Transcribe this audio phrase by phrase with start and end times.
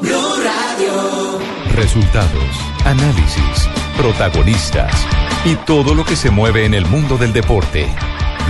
[0.00, 1.38] Blue Radio.
[1.74, 4.92] Resultados, análisis, protagonistas
[5.44, 7.88] y todo lo que se mueve en el mundo del deporte.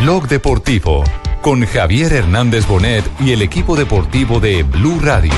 [0.01, 1.05] Blog Deportivo
[1.43, 5.33] con Javier Hernández Bonet y el equipo deportivo de Blue Radio.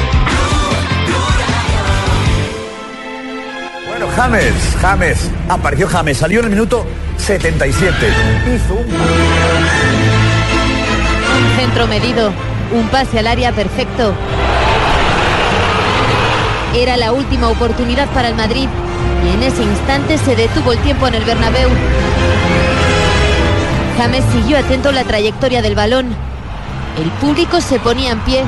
[3.87, 6.87] Bueno, James, James, apareció James, salió en el minuto
[7.19, 7.95] 77.
[8.55, 8.87] Hizo un...
[11.39, 12.33] Un centro medido,
[12.73, 14.15] un pase al área perfecto.
[16.79, 18.69] Era la última oportunidad para el Madrid
[19.25, 21.69] y en ese instante se detuvo el tiempo en el Bernabéu.
[23.99, 26.07] James siguió atento la trayectoria del balón.
[27.03, 28.45] El público se ponía en pie.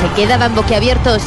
[0.00, 1.22] Se quedaban boquiabiertos.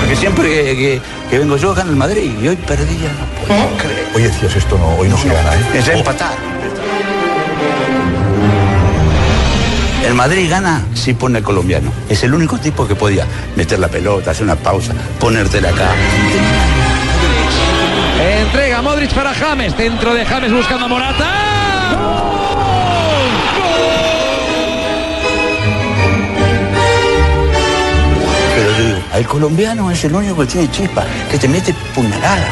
[0.00, 3.46] Porque siempre que, que- que vengo yo gana el Madrid y hoy perdí ya no
[3.46, 4.06] puedo creer.
[4.14, 5.78] Oye, Dios, esto no, hoy no se gana, ¿eh?
[5.78, 6.34] Es empatar.
[10.06, 11.92] El Madrid gana si pone el colombiano.
[12.08, 15.90] Es el único tipo que podía meter la pelota, hacer una pausa, ponértela acá.
[18.40, 19.76] Entrega Modric para James.
[19.76, 21.30] Dentro de James buscando a Morata.
[28.54, 32.46] Pero yo digo, el colombiano es el único que tiene chispa, que te mete puñalada.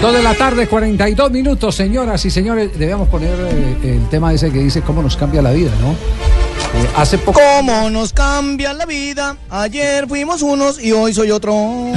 [0.00, 2.78] Dos de la tarde, 42 minutos, señoras y señores.
[2.78, 5.90] Debemos poner eh, el tema ese que dice cómo nos cambia la vida, ¿no?
[5.90, 7.38] Eh, hace poco.
[7.58, 9.36] ¿Cómo nos cambia la vida?
[9.50, 11.54] Ayer fuimos unos y hoy soy otro.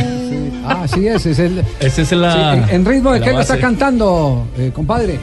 [0.66, 1.62] Ah, sí, ese es el.
[1.81, 2.54] Ese es sí, la.
[2.56, 5.20] en, en ritmo de qué lo está cantando, eh, compadre.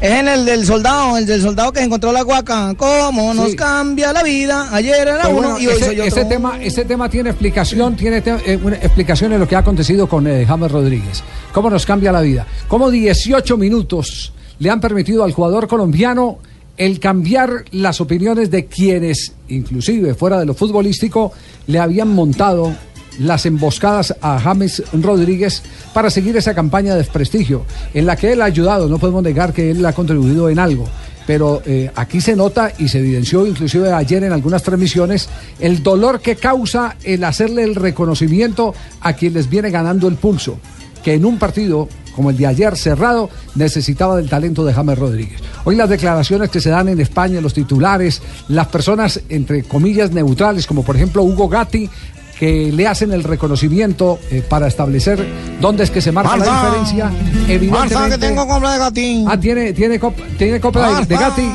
[0.00, 2.74] Es en el del soldado, el del soldado que encontró la guaca.
[2.76, 3.56] ¿Cómo nos Sí.
[3.56, 4.68] cambia la vida?
[4.72, 6.04] Ayer era uno y hoy ese, soy otro.
[6.04, 9.60] ese tema, ese tema tiene explicación, tiene te- eh, una explicación en lo que ha
[9.60, 11.22] acontecido con eh, James Rodríguez.
[11.52, 12.46] ¿Cómo nos cambia la vida?
[12.68, 16.38] ¿Cómo 18 minutos le han permitido al jugador colombiano
[16.76, 21.32] el cambiar las opiniones de quienes, inclusive fuera de lo futbolístico,
[21.68, 22.70] le habían montado
[23.18, 25.62] las emboscadas a James Rodríguez
[25.92, 29.52] para seguir esa campaña de desprestigio en la que él ha ayudado, no podemos negar
[29.52, 30.86] que él ha contribuido en algo,
[31.26, 35.28] pero eh, aquí se nota y se evidenció inclusive ayer en algunas transmisiones
[35.58, 40.58] el dolor que causa el hacerle el reconocimiento a quien les viene ganando el pulso,
[41.02, 45.38] que en un partido como el de ayer cerrado necesitaba del talento de James Rodríguez.
[45.64, 50.66] Hoy las declaraciones que se dan en España, los titulares, las personas entre comillas neutrales,
[50.66, 51.90] como por ejemplo Hugo Gatti,
[52.38, 55.26] que le hacen el reconocimiento eh, para establecer
[55.60, 57.04] dónde es que se marca la diferencia.
[57.06, 58.18] Marta, que Evidentemente.
[58.18, 59.24] tengo compra de gatín.
[59.28, 59.98] Ah, tiene, tiene,
[60.36, 61.16] tiene copa de, de.
[61.16, 61.50] Gatti.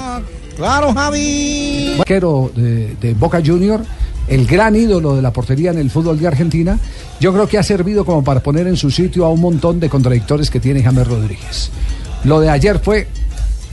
[0.56, 1.98] Claro, Javi.
[2.00, 3.82] arquero de, de Boca Junior,
[4.28, 6.78] el gran ídolo de la portería en el fútbol de Argentina,
[7.20, 9.90] yo creo que ha servido como para poner en su sitio a un montón de
[9.90, 11.72] contradictores que tiene James Rodríguez.
[12.24, 13.08] Lo de ayer fue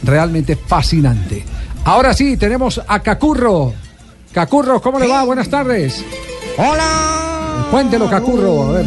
[0.02, 1.44] realmente fascinante.
[1.84, 3.72] Ahora sí, tenemos a Cacurro.
[4.32, 5.24] Cacurro, ¿cómo le va?
[5.24, 6.04] Buenas tardes.
[6.58, 7.68] Hola.
[7.70, 8.70] Cuéntelo, Cacurro.
[8.70, 8.86] A ver,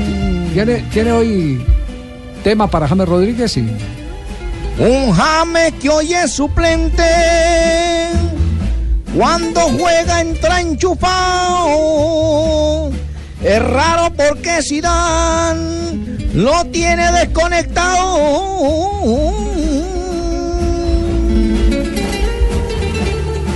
[0.51, 1.65] ¿tiene, tiene hoy
[2.43, 3.53] tema para James Rodríguez?
[3.53, 3.65] Sí.
[4.77, 7.01] Un James que hoy es suplente.
[9.15, 11.71] Cuando juega entra enchufado.
[13.41, 18.17] Es raro porque Zidane lo tiene desconectado.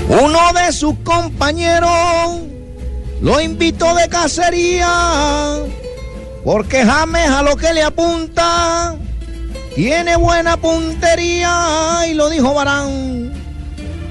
[0.07, 2.54] Uno de sus compañeros
[3.21, 5.59] lo invitó de cacería.
[6.43, 8.95] Porque James a lo que le apunta
[9.73, 13.33] tiene buena puntería y lo dijo Barán.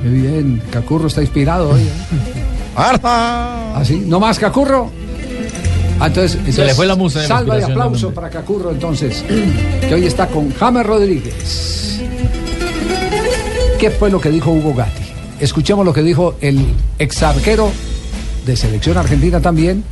[0.02, 1.82] Qué bien, Cacurro está inspirado hoy.
[1.82, 1.90] ¿eh?
[2.76, 3.76] Arfa.
[3.76, 4.02] ¿Así?
[4.04, 4.90] ¿No más Cacurro?
[6.00, 9.24] Ah, entonces, entonces, le fue la musa de Salva de aplauso para Cacurro, entonces,
[9.80, 12.00] que hoy está con James Rodríguez.
[13.78, 15.04] ¿Qué fue lo que dijo Hugo Gatti?
[15.38, 16.66] Escuchemos lo que dijo el
[16.98, 17.70] ex arquero
[18.44, 19.84] de selección argentina también,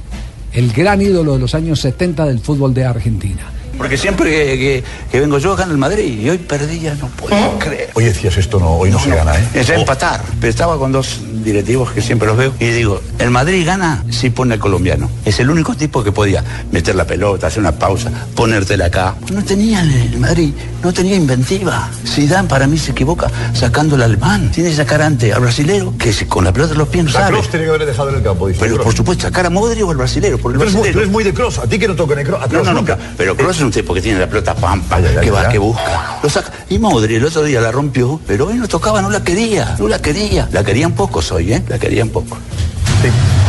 [0.52, 3.50] el gran ídolo de los años 70 del fútbol de Argentina.
[3.82, 7.09] Porque siempre que, que- que vengo yo gana el Madrid y hoy perdí ya no
[7.09, 7.91] puedo creer.
[7.95, 9.45] Oye, Dios, esto no, hoy no, se gana, ¿eh?
[9.54, 10.22] Es empatar.
[10.41, 14.30] Pero estaba con dos directivos que siempre los veo y digo, el Madrid gana si
[14.30, 15.10] pone el colombiano.
[15.24, 19.16] Es el único tipo que podía meter la pelota, hacer una pausa, ponértela acá.
[19.33, 20.53] No tenía el Madrid,
[20.83, 21.91] no tenía inventiva.
[22.06, 24.51] Zidane para mí se equivoca sacando al alemán.
[24.53, 27.10] Tiene que sacar antes al brasilero que si con la pelota en los pies no
[27.10, 27.33] La sabe.
[27.33, 28.60] Kroos tiene que haber dejado en el campo, dice.
[28.60, 30.39] Pero por supuesto, sacar a Modri o al brasilero.
[30.39, 31.59] Por el Tú eres, muy, tú eres muy de Cross.
[31.59, 32.42] A ti que no toca a Kroos.
[32.42, 32.97] A No, no, no, nunca.
[33.16, 35.48] pero Kroos es un tipo que tiene la pelota pampa, Ay, ay, ay, que va,
[35.48, 36.19] que busca.
[36.22, 36.53] Lo saca.
[36.69, 39.89] Y Modri el otro día la rompió, pero hoy no tocaba, no la quería, no
[39.89, 40.48] la quería.
[40.53, 41.63] La querían pocos hoy, ¿eh?
[41.69, 42.36] La querían poco.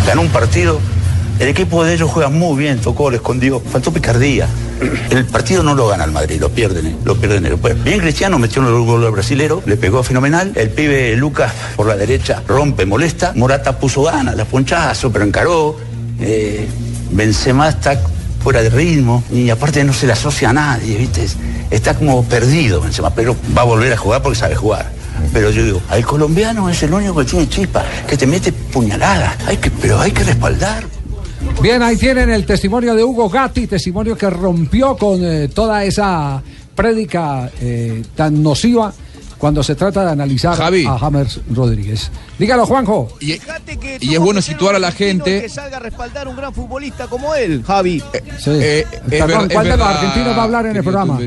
[0.08, 0.80] Ganó un partido,
[1.40, 4.48] el equipo de ellos juega muy bien, tocó, le escondió, faltó picardía.
[5.10, 6.96] El partido no lo gana el Madrid, lo pierden, ¿eh?
[7.04, 7.58] lo pierden.
[7.60, 10.52] Pues bien Cristiano metió un gol al brasilero, le pegó fenomenal.
[10.56, 13.34] El pibe Lucas por la derecha rompe, molesta.
[13.36, 15.78] Morata puso ganas, la ponchazo, pero encaró.
[16.20, 16.68] Eh,
[17.12, 18.00] Benzema está
[18.44, 21.26] fuera de ritmo y aparte no se le asocia a nadie, ¿viste?
[21.72, 24.92] Está como perdido Benzema, pero va a volver a jugar porque sabe jugar.
[25.32, 29.38] Pero yo digo, al colombiano es el único que tiene chispa, que te mete puñalada.
[29.48, 30.84] Hay que, pero hay que respaldar.
[31.62, 36.42] Bien, ahí tienen el testimonio de Hugo Gatti, testimonio que rompió con eh, toda esa
[36.76, 38.94] prédica eh, tan nociva
[39.44, 40.86] cuando se trata de analizar Javi.
[40.86, 42.10] a James Rodríguez.
[42.40, 43.10] Dígalo, Juanjo.
[43.20, 45.42] Y, Fíjate que y es bueno situar a la gente.
[45.42, 48.02] Que salga a respaldar un gran futbolista como él, Javi.
[48.40, 48.52] Sí.
[48.52, 51.20] Eh, ver- es ¿cuál de los argentinos va a hablar en el programa?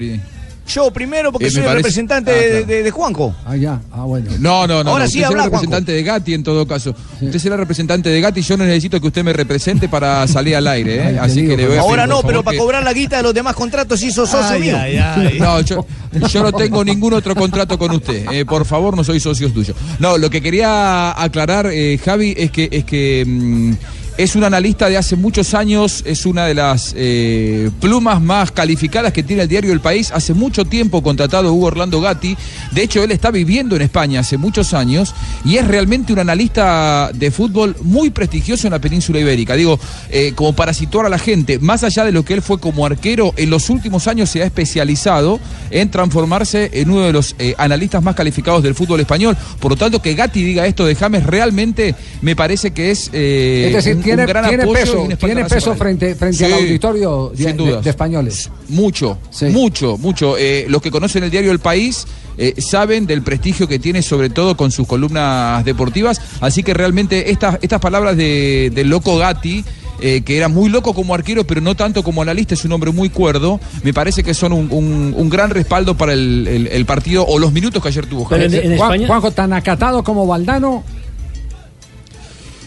[0.68, 2.66] Yo primero porque Eh, soy el parece- representante Ah, de, claro.
[2.66, 3.34] de- de Juanjo.
[3.44, 3.80] Ah, ya.
[3.92, 4.30] Ah, bueno.
[4.40, 4.90] No, no, no.
[4.90, 5.10] Ahora no.
[5.10, 6.94] sí usted habla, será representante de Gatti en todo caso.
[7.20, 8.42] Usted será representante de Gatti.
[8.42, 11.02] Yo no necesito que usted me represente para salir al aire, ¿eh?
[11.08, 13.18] Ay, Así digo, que le voy a Ahora pedir, no, pero para cobrar la guita
[13.18, 14.76] de los demás contratos hizo socio Ay, mío.
[14.78, 15.38] ay, ay.
[15.38, 15.86] No, yo,
[16.32, 18.26] yo no tengo ningún otro contrato con usted.
[18.32, 19.74] Eh, por favor, no soy socio tuyo.
[20.00, 23.72] No, lo que quería aclarar, eh, Javi, es que es que mm,
[24.18, 29.12] es un analista de hace muchos años, es una de las eh, plumas más calificadas
[29.12, 30.10] que tiene el diario El País.
[30.10, 32.36] Hace mucho tiempo contratado Hugo Orlando Gatti.
[32.72, 35.14] De hecho, él está viviendo en España hace muchos años
[35.44, 39.54] y es realmente un analista de fútbol muy prestigioso en la península ibérica.
[39.54, 39.78] Digo,
[40.10, 42.86] eh, como para situar a la gente, más allá de lo que él fue como
[42.86, 45.40] arquero, en los últimos años se ha especializado
[45.70, 49.36] en transformarse en uno de los eh, analistas más calificados del fútbol español.
[49.60, 53.72] Por lo tanto, que Gatti diga esto de James realmente me parece que es, es
[53.74, 57.32] decir, un, tiene, un gran tiene apoyo peso, tiene peso frente, frente Sí, al auditorio
[57.36, 57.84] de, sin dudas.
[57.84, 58.50] de españoles.
[58.68, 59.46] Mucho, Sí.
[59.46, 60.36] mucho, mucho.
[60.38, 62.06] Eh, los que conocen el diario El País
[62.38, 66.20] eh, saben del prestigio que tiene, sobre todo con sus columnas deportivas.
[66.40, 69.64] Así que realmente estas, estas palabras de, del loco Gatti.
[70.02, 72.90] eh, que era muy loco como arquero, pero no tanto como analista, es un hombre
[72.92, 73.58] muy cuerdo.
[73.82, 77.38] Me parece que son un, un- un gran respaldo para el, el- el partido o
[77.38, 80.84] los minutos que ayer tuvo en- en Juan- España- Juanjo, tan acatado como Valdano.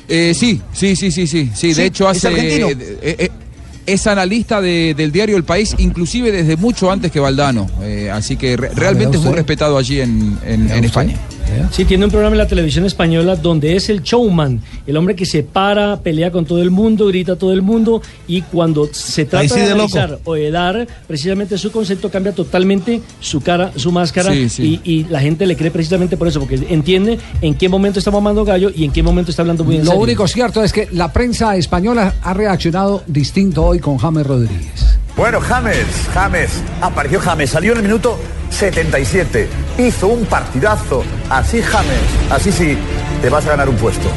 [0.10, 1.74] Eh, sí, sí, sí, sí, sí, sí.
[1.74, 2.28] De hecho, ¿es hace.
[3.02, 3.30] eh, eh,
[3.86, 7.70] es analista de- del diario El País, inclusive desde mucho antes que Valdano.
[8.12, 11.16] Así que re- realmente es muy respetado allí en, en- en España.
[11.72, 15.25] Sí, tiene un programa en la televisión española donde es el showman, el hombre que
[15.25, 19.25] se para, pelea con todo el mundo, grita a todo el mundo y cuando se
[19.25, 19.98] trata sí de de loco.
[19.98, 24.80] analizar o de dar precisamente su concepto cambia totalmente su cara, su máscara Sí, sí.
[24.84, 28.12] Y, y la gente le cree precisamente por eso, porque entiende en qué momento está
[28.12, 30.01] mamando gallo y en qué momento está hablando muy en Lo serio.
[30.04, 34.98] único cierto es que la prensa española ha reaccionado distinto hoy con James Rodríguez.
[35.19, 36.50] Bueno, James, James,
[36.80, 38.18] apareció James, salió en el minuto
[38.51, 42.00] 77, hizo un partidazo, así James,
[42.31, 42.77] así sí,
[43.21, 44.07] te vas a ganar un puesto.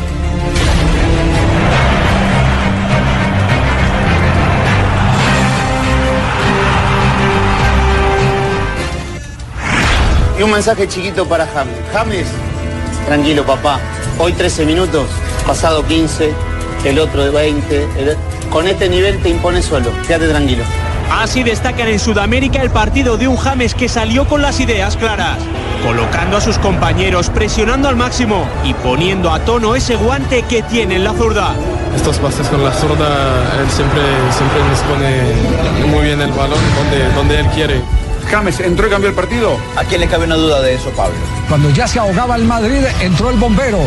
[10.38, 11.74] Y un mensaje chiquito para James.
[11.92, 12.26] James,
[13.06, 13.78] tranquilo papá,
[14.18, 15.06] hoy 13 minutos,
[15.46, 16.32] pasado 15,
[16.84, 18.16] el otro de 20, el-
[18.50, 20.64] con este nivel te impones solo, quédate tranquilo.
[21.10, 25.38] Así destacan en Sudamérica el partido de un James que salió con las ideas claras,
[25.84, 30.96] colocando a sus compañeros, presionando al máximo y poniendo a tono ese guante que tiene
[30.96, 31.54] en la zurda.
[31.94, 33.06] Estos pases con la zurda,
[33.60, 34.02] él siempre,
[34.36, 37.80] siempre nos pone muy bien el balón donde, donde él quiere.
[38.30, 39.58] James entró y cambió el partido.
[39.76, 41.16] ¿A quién le cabe una duda de eso, Pablo?
[41.48, 43.80] Cuando ya se ahogaba el Madrid, entró el bombero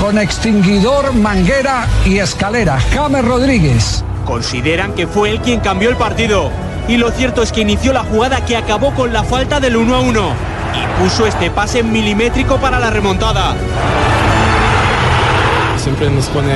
[0.00, 2.78] con extinguidor, manguera y escalera.
[2.92, 4.04] James Rodríguez.
[4.24, 6.50] Consideran que fue él quien cambió el partido.
[6.88, 9.94] Y lo cierto es que inició la jugada que acabó con la falta del 1
[9.94, 10.32] a 1
[10.74, 13.54] y puso este pase milimétrico para la remontada.
[15.78, 16.54] Siempre nos pone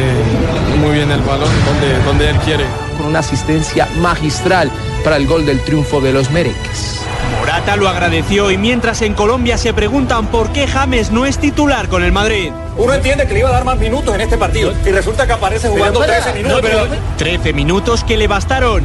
[0.81, 2.65] muy bien el balón donde, donde él quiere.
[2.97, 4.71] con una asistencia magistral
[5.05, 7.08] para el gol del triunfo de los merengues.
[7.37, 11.89] Morata lo agradeció y mientras en Colombia se preguntan por qué James no es titular
[11.89, 12.53] con el Madrid.
[12.77, 15.33] Uno entiende que le iba a dar más minutos en este partido y resulta que
[15.33, 16.71] aparece jugando 13 minutos.
[17.17, 18.85] 13 minutos que le bastaron.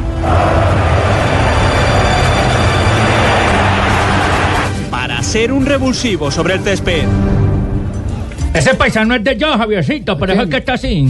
[4.90, 7.04] Para ser un revulsivo sobre el césped.
[8.54, 11.06] Ese paisano es de yo, Javiercito, por eso es que está así.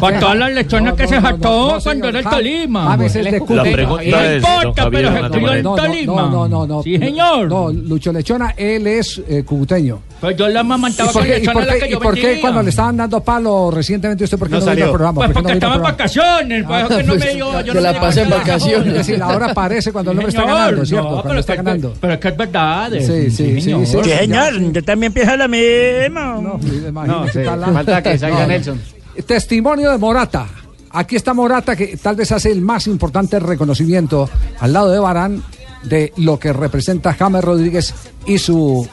[0.00, 2.92] Con todas las lechones que se jató cuando era el Tolima.
[2.92, 6.14] A veces de es, No importa, pero se crió en no, Tolima.
[6.14, 6.82] No, no, no, no.
[6.82, 7.48] Sí, señor.
[7.48, 10.00] No, Lucho Lechona, él es eh, cucuteño.
[10.20, 12.00] Pues yo la ¿Y mamantaba por con qué, y por la qué- que y yo
[12.00, 12.40] por qué vendía.
[12.40, 15.14] cuando le estaban dando palo recientemente usted por qué No no, vino al programa?
[15.16, 17.60] Pues ¿Por porque no estaba en vacaciones, pues que no me dio.
[17.60, 18.86] yo Se no la me pasé en vacaciones.
[18.88, 21.04] Es decir, ahora aparece cuando el hombre está ganando, ¿cierto?
[21.04, 21.94] no, cuando pero está es que- ganando.
[22.00, 22.90] Pero es que es verdad.
[22.92, 23.60] Sí, sí, sí, sí.
[23.60, 23.86] señor.
[23.86, 26.20] Sí, señor, yo también pienso lo mismo.
[26.40, 28.48] No, imagínese, está la- Falta que salga No, no.
[28.48, 28.80] Nelson.
[29.26, 30.46] Testimonio de Morata.
[30.92, 34.30] Aquí está Morata, que tal vez hace el más importante reconocimiento
[34.60, 35.42] al lado de Barán
[35.82, 37.94] de lo que representa James Rodríguez
[38.26, 38.88] y su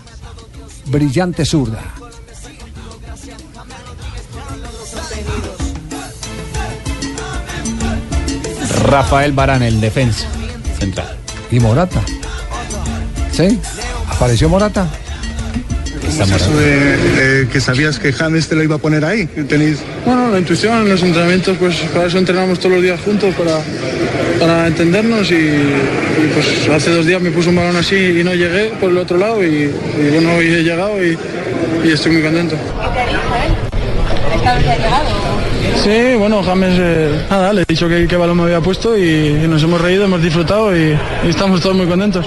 [0.86, 1.82] brillante zurda.
[8.86, 10.28] Rafael Barán, el defensa
[10.78, 11.18] central.
[11.52, 12.02] ¿Y Morata?
[13.32, 13.60] ¿Sí?
[14.10, 14.88] ¿Apareció Morata?
[16.06, 19.26] ¿Cómo es eso de eh, que sabías que James te lo iba a poner ahí?
[19.28, 19.80] que Tenéis...
[20.06, 23.60] Bueno, la intuición en los entrenamientos, pues para eso entrenamos todos los días juntos, para,
[24.40, 28.34] para entendernos y, y, pues hace dos días me puso un balón así y no
[28.34, 31.18] llegué por el otro lado y, y bueno, hoy he llegado y,
[31.84, 32.56] y estoy muy contento.
[35.84, 39.02] Sí, bueno, James, eh, nada, le he dicho que qué balón me había puesto y,
[39.44, 42.26] y nos hemos reído, hemos disfrutado y, y estamos todos muy contentos.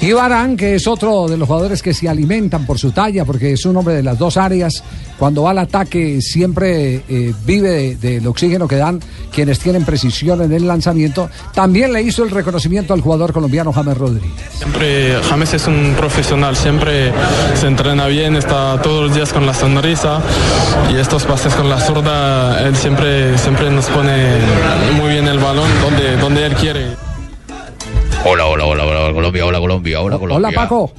[0.00, 3.52] Y Barán, que es otro de los jugadores que se alimentan por su talla, porque
[3.52, 4.82] es un hombre de las dos áreas.
[5.18, 9.00] Cuando va al ataque siempre eh, vive de- del oxígeno que dan
[9.34, 11.28] quienes tienen precisión en el lanzamiento.
[11.52, 14.30] También le hizo el reconocimiento al jugador colombiano James Rodríguez.
[14.56, 17.12] Siempre James es un profesional, siempre
[17.60, 20.20] se entrena bien, está todos los días con la sonrisa
[20.92, 24.36] y estos pases con la zurda, él siempre, siempre nos pone
[24.96, 27.07] muy bien el balón donde, donde él quiere.
[28.24, 30.48] Hola, hola, hola, hola, Colombia, hola, Colombia, hola, Colombia.
[30.48, 30.92] Hola Paco.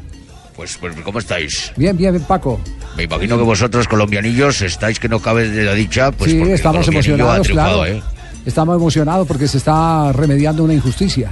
[0.56, 1.72] Pues, pues, ¿cómo estáis?
[1.76, 2.60] Bien, bien, bien, Paco.
[2.98, 6.88] Me imagino que vosotros, colombianillos, estáis que no cabe de la dicha, pues sí, estamos
[6.88, 7.86] emocionados, claro.
[7.86, 8.02] ¿eh?
[8.46, 11.30] Estamos emocionados porque se está remediando una injusticia.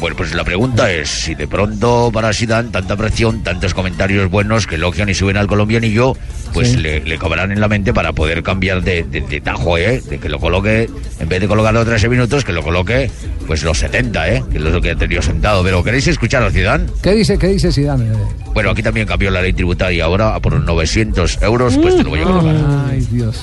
[0.00, 4.66] Bueno, pues la pregunta es si de pronto para Zidane tanta presión, tantos comentarios buenos
[4.66, 6.16] que elogian y suben al colombianillo,
[6.54, 6.76] pues Sí.
[6.78, 10.00] le, le cabrán en la mente para poder cambiar de, de, de tajo, ¿eh?
[10.08, 10.88] De que lo coloque,
[11.18, 13.10] en vez de colocarlo 13 minutos, que lo coloque
[13.46, 14.42] pues los 70, ¿eh?
[14.50, 15.62] Que es lo que ha tenido sentado.
[15.62, 16.86] Pero ¿queréis escuchar a Zidane?
[17.02, 18.06] ¿Qué dice, qué dice Zidane?
[18.54, 20.06] Bueno, aquí también cambió la ley tributaria.
[20.06, 22.56] Ahora a por 900 euros, pues te lo voy a colocar.
[22.90, 23.38] Ay, Dios.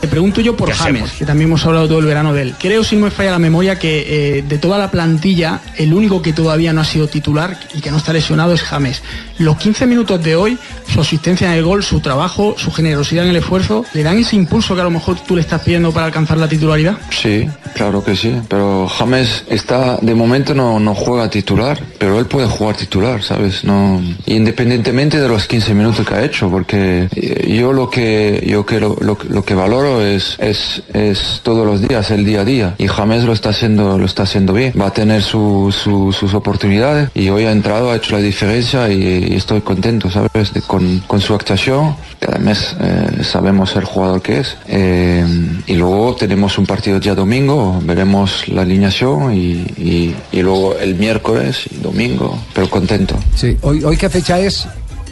[0.00, 1.18] Te pregunto yo por ¿Qué James, hacemos?
[1.18, 2.54] que también hemos hablado todo el verano de él.
[2.58, 6.22] Creo, si no me falla la memoria, que eh, de toda la plantilla, el único
[6.22, 9.02] que todavía no ha sido titular y que no está lesionado es James.
[9.38, 10.58] Los 15 minutos de hoy,
[10.92, 14.36] su asistencia en el gol, su trabajo, su generosidad en el esfuerzo, ¿le dan ese
[14.36, 16.96] impulso que a lo mejor tú le estás pidiendo para alcanzar la titularidad?
[17.10, 22.26] Sí, claro que sí, pero James está, de momento no, no juega titular, pero él
[22.26, 23.64] puede jugar titular, ¿sabes?
[23.64, 28.64] No, independientemente de los 15 minutos que ha hecho, porque eh, yo lo que, yo
[28.66, 32.44] que lo, lo- lo que valoro es, es, es todos los días, el día a
[32.44, 36.12] día, y James lo está haciendo, lo está haciendo bien, va a tener su- su-
[36.12, 40.52] sus oportunidades, y hoy ha entrado, ha hecho la diferencia, y, y estoy contento, ¿sabes?
[40.52, 45.24] De- con, con su actuación, que además eh, sabemos el jugador que es, eh,
[45.66, 50.94] y luego tenemos un partido ya domingo, veremos la alineación y, y- y luego el
[50.94, 53.16] miércoles y domingo, pero contento.
[53.34, 54.66] Sí, hoy, hoy qué fecha es?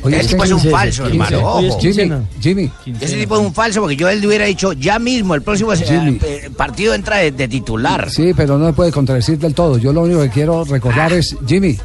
[0.07, 1.81] Hoy Ese tipo es un falso, hermano, ojo.
[1.81, 2.71] Jimmy, Jimmy.
[3.01, 5.73] Ese tipo es un falso porque yo él le hubiera dicho ya mismo el próximo
[5.73, 5.81] eh,
[6.23, 8.09] eh, partido entra de, de titular.
[8.09, 9.79] Sí, pero no se puede contradecir del todo.
[9.79, 11.77] Yo lo único que quiero recordar es, Jimmy,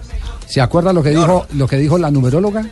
[0.48, 2.63] ¿se acuerda lo que dijo lo que dijo la numeróloga?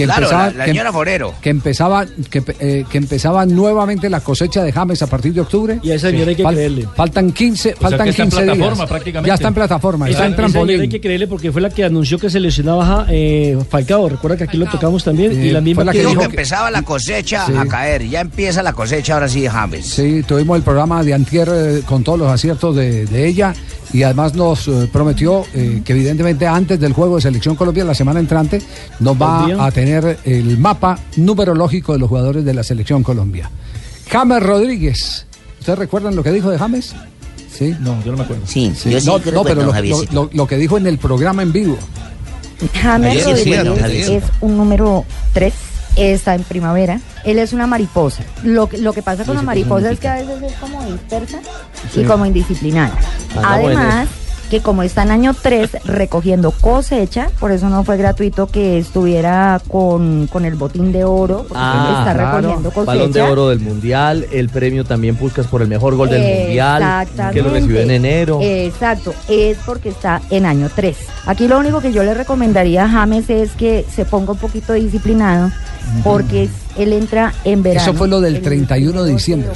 [0.00, 1.34] Que Claro, la- la que- señora Forero.
[1.40, 5.78] Que empezaba, que, eh, que empezaba nuevamente la cosecha de James a partir de octubre.
[5.82, 6.88] Y a esa señora hay que creerle.
[6.96, 8.88] Faltan 15, O sea, faltan está en 15 plataforma días.
[8.88, 9.28] prácticamente.
[9.28, 10.80] Ya está en plataforma, Esa- está en esa señora trampolín.
[10.80, 14.08] hay que creerle porque fue la que anunció que se lesionaba eh, Falcao.
[14.08, 15.32] Recuerda que aquí lo tocamos también.
[15.44, 17.52] y la misma Fue la que que dijo dijo que empezaba la cosecha Sí.
[17.56, 18.08] a caer.
[18.08, 19.86] Ya empieza la cosecha ahora sí de James.
[19.86, 23.54] Sí, tuvimos el programa de Antier eh, con todos los aciertos de, de ella
[23.92, 27.94] y además nos eh, prometió eh, que evidentemente antes del juego de Selección Colombia la
[27.94, 28.60] semana entrante
[29.00, 33.50] nos va a tener el mapa numerológico de los jugadores de la Selección Colombia.
[34.08, 35.26] James Rodríguez.
[35.58, 36.94] ¿Ustedes recuerdan lo que dijo de James?
[37.52, 37.74] Sí.
[37.80, 38.42] No, yo no me acuerdo.
[38.46, 39.72] Sí, Sí, no, no, pero lo,
[40.12, 41.76] lo- lo- que dijo en el programa en vivo.
[42.80, 43.24] James.
[43.24, 45.52] Rodríguez es un número 3,
[46.00, 47.00] está en primavera.
[47.24, 48.22] Él es una mariposa.
[48.42, 50.52] Lo, que- lo que pasa con Sí, la sí, mariposa es que a veces es
[50.54, 51.38] como dispersa
[51.92, 52.00] Sí.
[52.00, 52.94] y como indisciplinada.
[53.36, 54.08] En Además,
[54.50, 59.62] que como está en año 3 recogiendo cosecha, por eso no fue gratuito que estuviera
[59.68, 62.36] con, con el botín de oro, porque Ah, está claro.
[62.38, 62.86] recogiendo cosecha.
[62.92, 66.82] Balón de oro del mundial, el premio también Puscas por el mejor gol del mundial,
[66.82, 67.34] Exactamente.
[67.34, 68.38] que lo recibió en enero.
[68.42, 70.96] Exacto, es porque está en año 3.
[71.26, 74.72] Aquí lo único que yo le recomendaría a James es que se ponga un poquito
[74.72, 75.50] disciplinado,
[76.02, 77.82] porque él entra en verano.
[77.90, 79.50] Eso fue lo del 31 de diciembre,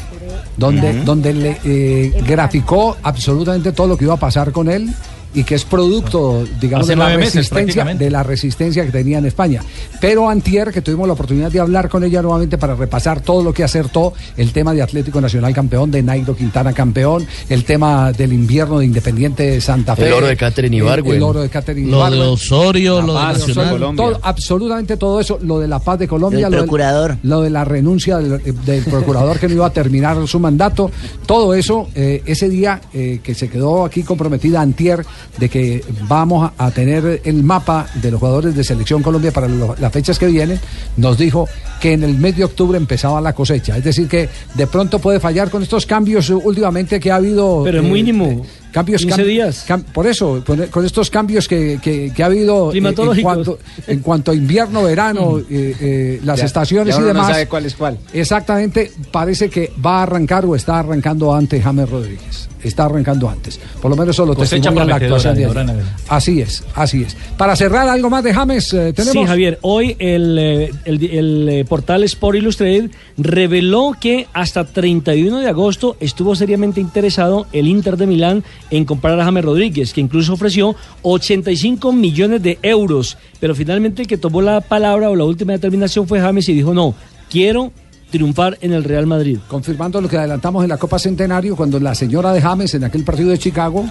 [0.56, 4.90] donde, donde le eh, graficó absolutamente todo lo que iba a pasar con él
[5.34, 9.26] y que es producto, digamos, de la meses, resistencia de la resistencia que tenía en
[9.26, 9.62] España.
[10.00, 13.52] Pero antier que tuvimos la oportunidad de hablar con ella nuevamente para repasar todo lo
[13.52, 18.32] que acertó, el tema de Atlético Nacional campeón, de Nairo Quintana campeón, el tema del
[18.32, 21.16] invierno de Independiente de Santa Fe, El oro de Catherine el- Ibargüen.
[21.16, 22.28] el oro de Catherine Lo de Ibargüen.
[22.28, 23.66] Osorio, lo de Nacional.
[23.74, 27.16] Osorio, todo, absolutamente todo eso, lo de la paz de Colombia, lo del- procurador.
[27.22, 30.90] lo de la renuncia del, del procurador que no iba a terminar su mandato,
[31.26, 35.04] todo eso, eh, ese día eh, que se quedó aquí comprometida Antier
[35.38, 39.74] de que vamos a, tener el mapa de los jugadores de Selección Colombia para lo-
[39.78, 40.58] las fechas que vienen,
[40.96, 41.48] nos dijo
[41.80, 43.76] que en el mes de octubre empezaba la cosecha.
[43.76, 47.62] Es decir, que de pronto puede fallar con estos cambios últimamente que ha habido.
[47.64, 48.24] Pero eh, mínimo.
[48.26, 48.42] eh,
[48.74, 49.64] Cambios, 15 cam- días.
[49.68, 53.58] cam- por eso, con, con estos cambios que, que- que ha habido eh, en, cuanto,
[53.86, 55.44] en cuanto a invierno, verano, eh,
[55.80, 57.30] eh, las Ya- estaciones ya y uno no demás.
[57.32, 57.98] sabe cuál es cuál.
[58.12, 62.48] Exactamente, parece que va a arrancar o está arrancando antes James Rodríguez.
[62.64, 63.60] Está arrancando antes.
[63.82, 65.84] Por lo menos eso lo Cosecha testimonia la actuación de ayer.
[66.08, 67.14] Así es, así es.
[67.36, 69.12] Para cerrar algo más de James, eh, tenemos.
[69.12, 75.48] Sí, Javier, hoy el, eh, el, el, portal Sport Illustrated reveló que hasta 31 de
[75.48, 80.32] agosto estuvo seriamente interesado el Inter de Milán en comprar a James Rodríguez, que incluso
[80.34, 83.16] ofreció 85 millones de euros.
[83.40, 86.74] Pero finalmente el que tomó la palabra o la última determinación fue James y dijo,
[86.74, 86.94] no,
[87.30, 87.72] quiero
[88.10, 89.38] triunfar en el Real Madrid.
[89.48, 93.04] Confirmando lo que adelantamos en la Copa Centenario, cuando la señora de James en aquel
[93.04, 93.84] partido de Chicago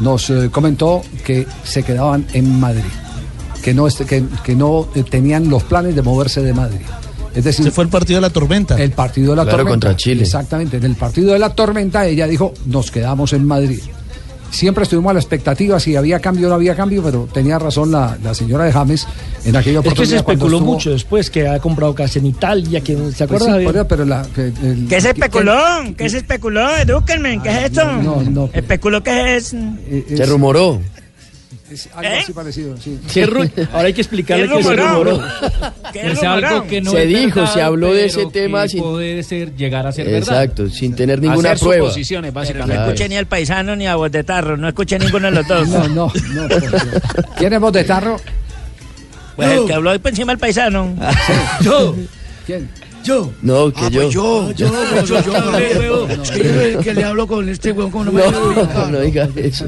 [0.00, 2.82] nos eh, comentó que se quedaban en Madrid,
[3.62, 6.80] que no, este- que, que no eh, tenían los planes de moverse de Madrid.
[7.34, 8.80] Es decir, Se fue el partido de la tormenta.
[8.82, 9.88] El partido de la Claro, tormenta.
[9.88, 10.22] contra Chile.
[10.22, 10.78] Exactamente.
[10.78, 13.80] En el partido de la tormenta ella dijo, nos quedamos en Madrid.
[14.50, 17.90] Siempre estuvimos a la expectativa si había cambio o no había cambio, pero tenía razón
[17.90, 19.06] la, la señora de James
[19.44, 20.10] en aquella Es que oportunidad.
[20.10, 23.58] se especuló estuvo- mucho después que ha comprado casa en Italia, que ¿se Pues acuerda?
[23.58, 25.56] sí, eso, pero la, que- el- ¿Qué se que- especuló?
[25.96, 26.76] ¿Qué se especuló?
[26.76, 27.84] Edúquenme, ¿qué es esto?
[28.02, 28.50] No, no.
[28.52, 29.52] ¿Especuló qué es?
[29.54, 30.80] eh, Se rumoró.
[31.70, 32.98] Es algo así parecido, sí.
[33.12, 35.04] ¿Qué ru- Ahora hay que explicarle ¿Qué que se rumoró?
[35.14, 35.28] rumoró.
[35.92, 38.82] ¿Qué Es algo que no Se es dijo, verdad, se habló de ese tema sin-
[38.82, 40.42] puede ser, llegar a ser verdad.
[40.44, 41.84] Exacto, sin tener ninguna Hacer prueba.
[41.88, 42.74] suposiciones, Pero básicamente.
[42.76, 45.68] no escuché ni al paisano ni a Botetarro, no escuché ninguno de los dos.
[45.68, 46.48] No, no, no.
[47.36, 48.16] ¿Quién es Botetarro?
[49.36, 50.94] Pues el que habló ahí por encima el paisano.
[51.60, 51.94] Yo.
[52.46, 52.70] ¿Quién?
[53.06, 53.30] Yo.
[53.40, 54.10] No, que yo.
[54.10, 54.68] yo, yo,
[55.04, 55.18] yo, yo,
[56.08, 59.00] Es que yo el que le hablo con este weón, como no me No, no
[59.00, 59.66] digas eso.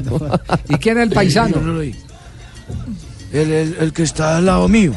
[0.67, 1.55] ¿Y quién es el paisano?
[1.81, 1.93] El,
[3.51, 4.91] el, el que está al lado mío.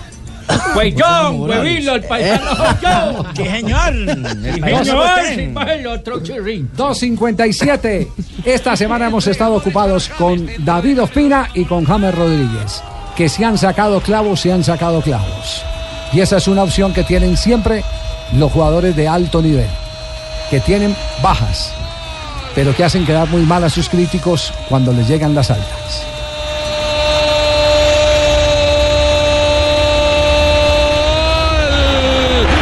[0.74, 2.50] Pues yo, huevilo, el paisano
[2.82, 3.24] yo.
[3.36, 3.94] Sí, señor.
[3.94, 6.68] El señor, baje el otro chirrín.
[6.76, 8.08] 2.57.
[8.44, 12.82] Esta semana hemos estado ocupados con David Ospina y con James Rodríguez,
[13.16, 15.62] que se han sacado clavos, se han sacado clavos.
[16.12, 17.84] Y esa es una opción que tienen siempre
[18.32, 19.68] los jugadores de alto nivel,
[20.50, 21.72] que tienen bajas,
[22.54, 26.06] pero que hacen quedar muy mal a sus críticos cuando les llegan las altas.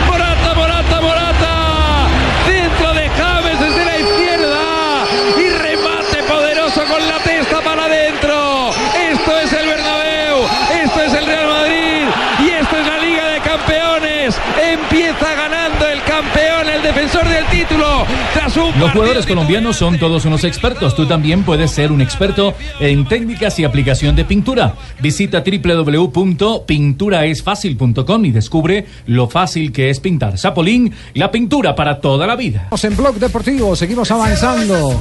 [0.06, 2.06] Morata, Morata, Morata.
[2.46, 5.04] Dentro de James desde la izquierda.
[5.38, 8.70] Y remate poderoso con la testa para adentro.
[9.10, 10.38] Esto es el Bernabéu.
[10.84, 12.08] Esto es el Real Madrid.
[12.40, 14.36] Y esto es la Liga de Campeones.
[14.72, 18.06] Empieza ganando el campeón, el defensor del título.
[18.34, 20.96] Tras un Los jugadores colombianos son todos unos expertos.
[20.96, 24.74] Tú también puedes ser un experto en técnicas y aplicación de pintura.
[25.00, 30.38] Visita www.pinturaesfacil.com y descubre lo fácil que es pintar.
[30.38, 32.60] Zapolín, la pintura para toda la vida.
[32.62, 34.98] Estamos en Blog Deportivo, seguimos avanzando.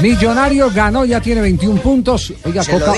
[0.00, 2.34] Millonario ganó, ya tiene 21 puntos.
[2.44, 2.92] Oiga, Se Coca,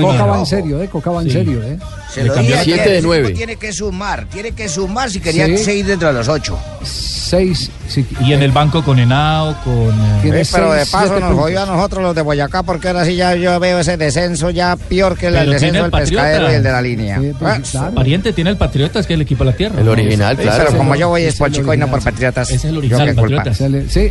[0.00, 0.88] Coca va en serio, ¿eh?
[0.88, 1.34] Coca va en Sí.
[1.34, 1.78] serio, ¿eh?
[2.12, 5.58] Se lo dije ayer, el tipo Tiene que sumar, tiene que sumar si quería Sí.
[5.58, 6.58] seguir dentro de los ocho.
[6.82, 8.04] Seis, sí.
[8.22, 9.90] Y en el banco con Henao, con...
[10.24, 13.14] eh, Sí, pero de paso nos jodió a nosotros los de Boyacá porque ahora sí
[13.14, 16.24] ya yo veo ese descenso ya peor que el Pero descenso el del Patriota.
[16.24, 17.20] pescadero y el de la línea.
[17.38, 19.80] pues, Ah, Pariente tiene el Patriotas, que es el equipo de la tierra.
[19.80, 20.64] El original, sí, claro.
[20.66, 21.90] Pero como yo voy es Es por el chico y no original.
[21.90, 22.48] por patriotas.
[22.48, 23.20] Ese es el yo original, culpa.
[23.36, 23.56] Patriotas.
[23.58, 24.10] Se le- sí,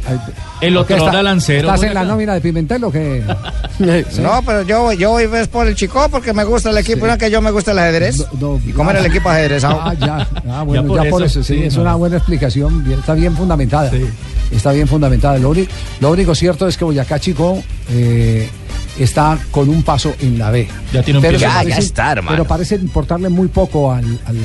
[0.61, 1.67] El ¿por qué otro está- era lancero.
[1.73, 3.21] ¿Estás en la nómina de Pimentel o qué?
[4.19, 7.05] No, pero yo, voy- yo voy es por el chico porque me gusta el equipo,
[7.07, 8.25] no que yo me gusta el ajedrez.
[8.65, 9.79] ¿Y cómo era el equipo ajedrezado?
[9.81, 11.81] Ah, ya, ah, bueno, Ya ya por por, eso, eso, sí, sí, es no.
[11.83, 13.91] una buena explicación, bien- está bien fundamentada.
[14.51, 15.37] Está bien fundamentada.
[15.37, 18.49] Lo, único- lo único cierto es que Boyacá Chico eh,
[19.03, 20.67] está con un paso en la B.
[20.93, 22.29] Ya tiene un Pero Ya, parece- ya está, hermano.
[22.31, 24.37] Pero parece importarle muy poco al, al,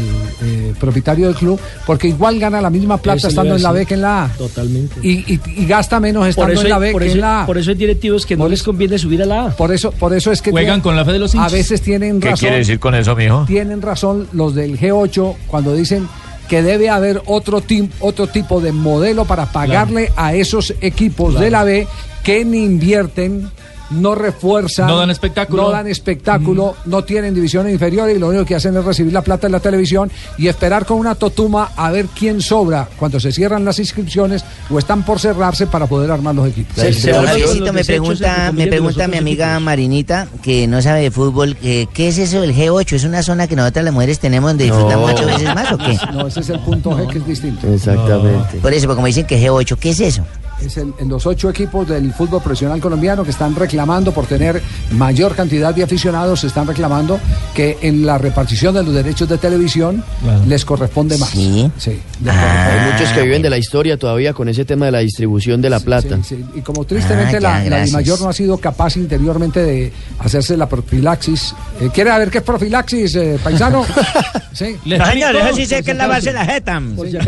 [0.43, 3.87] eh, propietario del club, porque igual gana la misma plata Eso estando en la B
[3.87, 4.29] que en la A.
[4.29, 4.95] Totalmente.
[5.03, 7.47] Y, y- y gasta menos estando eso, en la B que eso, en la A.
[7.47, 9.51] por eso hay directivos que no les conviene subir a la A.
[9.51, 11.53] Por eso, por eso es que Juegan tienen- con la fe de los hinchas.
[11.53, 12.41] A veces tienen ¿Qué razón.
[12.41, 13.45] quiere decir con eso, mijo?
[13.47, 16.09] Tienen razón los del G8 cuando dicen
[16.49, 21.51] que debe haber otro, tim- otro tipo de modelo para pagarle a esos equipos de
[21.51, 21.87] la B
[22.23, 23.49] que ni invierten
[23.95, 25.63] no refuerzan, No dan espectáculo.
[25.65, 29.23] no dan espectáculo, no tienen divisiones inferiores y lo único que hacen es recibir la
[29.23, 33.33] plata en la televisión y esperar con una totuma a ver quién sobra cuando se
[33.33, 36.75] cierran las inscripciones o están por cerrarse para poder armar los equipos.
[36.77, 42.09] Javiercito, me pregunta, me pregunta mi amiga Marinita, que no sabe de fútbol, que, ¿qué
[42.09, 42.93] es eso del G8?
[42.93, 45.99] ¿Es una zona que nosotras las mujeres tenemos donde disfrutamos ocho veces más o qué?
[46.13, 47.67] No, ese es el punto G que es distinto.
[47.73, 48.59] Exactamente.
[48.61, 50.25] Por eso, porque como dicen que G8, ¿qué es eso?
[50.63, 54.63] Es el- en los ocho equipos del fútbol profesional colombiano que están reclamando por tener
[54.93, 57.19] mayor cantidad de aficionados, están reclamando
[57.55, 60.03] que en la repartición de los derechos de televisión
[60.47, 61.31] les corresponde más.
[61.79, 62.01] Sí.
[62.27, 65.71] Hay muchos que viven de la historia todavía con ese tema de la distribución de
[65.71, 66.09] la plata.
[66.55, 70.57] Y como tristemente Ah, la, ya, la mayor no ha sido capaz interiormente de hacerse
[70.57, 71.55] la profilaxis.
[71.81, 73.85] Eh, ¿Quiere saber qué es profilaxis, eh, paisano?
[74.53, 74.77] sí.
[74.85, 76.81] No, señor, eso sí sé que es lavarse la jeta.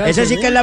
[0.07, 0.62] Eso sí que es la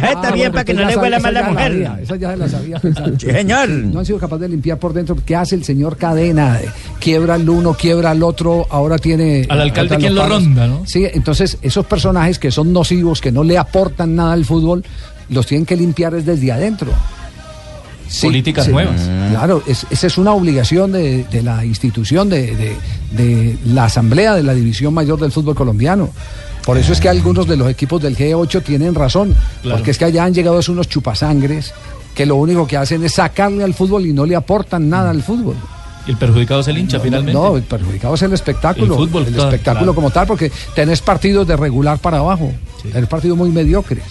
[0.00, 1.97] jeta Ah, bien bueno, para que no le huela esa mal la mujer.
[1.98, 3.12] Sabía, esa ya se la sabía pensar.
[3.18, 3.68] Sí, señor.
[3.68, 5.16] No han sido capaces de limpiar por dentro.
[5.24, 6.58] ¿Qué hace el señor Cadena?
[7.00, 9.46] Quiebra al uno, quiebra al otro, ahora tiene...
[9.48, 10.82] Al alcalde, faltan ¿quién los lo ronda, no?
[10.86, 14.84] Sí, entonces esos personajes que son nocivos, que no le aportan nada al fútbol,
[15.30, 16.90] los tienen que limpiar es desde adentro.
[18.22, 19.02] Políticas nuevas.
[19.30, 22.76] Claro, es- esa es una obligación de, de la institución, de, de-
[23.12, 26.08] de la asamblea de la división mayor del fútbol colombiano.
[26.68, 29.78] Por eso es que algunos de los equipos del G8 tienen razón, Claro.
[29.78, 31.72] porque es que allá han llegado unos chupasangres
[32.14, 35.22] que lo único que hacen es sacarle al fútbol y no le aportan nada al
[35.22, 35.56] fútbol.
[36.06, 37.32] Y el perjudicado es el hincha, finalmente.
[37.32, 38.96] No, el perjudicado es el espectáculo.
[38.96, 39.94] El fútbol, claro, espectáculo claro.
[39.94, 42.52] como tal, porque tenés partidos de regular para abajo.
[42.82, 44.04] Tenés partidos muy mediocres.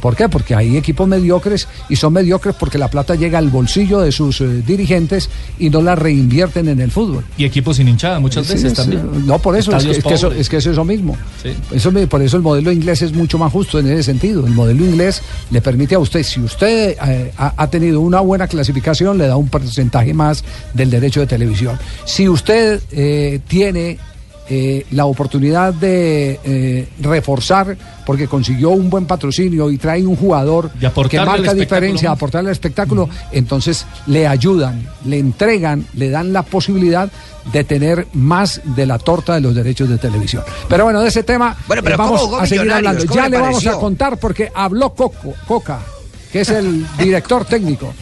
[0.00, 0.28] ¿Por qué?
[0.28, 4.40] Porque hay equipos mediocres y son mediocres porque la plata llega al bolsillo de sus
[4.40, 7.24] eh, dirigentes y no la reinvierten en el fútbol.
[7.36, 9.26] Y equipos sin hinchada muchas Sí, veces es- también.
[9.26, 11.16] No, por eso, es que, es que eso, es que es mismo.
[11.42, 11.50] Sí.
[11.72, 14.46] Eso me- por eso el modelo inglés es mucho más justo en ese sentido.
[14.46, 18.46] El modelo inglés le permite a usted, si usted eh, ha, ha tenido una buena
[18.46, 21.78] clasificación, le da un porcentaje más del derecho de televisión.
[22.04, 23.98] Si usted eh, tiene
[24.50, 30.70] eh, la oportunidad de eh, reforzar porque consiguió un buen patrocinio y trae un jugador
[30.70, 37.10] que marca diferencia, aportarle al espectáculo, entonces le ayudan, le entregan, le dan la posibilidad
[37.52, 40.42] de tener más de la torta de los derechos de televisión.
[40.68, 43.06] Pero bueno, de ese tema Bueno, pero eh, ¿cómo vamos a seguir hablando.
[43.06, 45.80] ¿Cómo Ya le vamos a contar porque habló Coco, Coca,
[46.32, 47.92] que es el director técnico.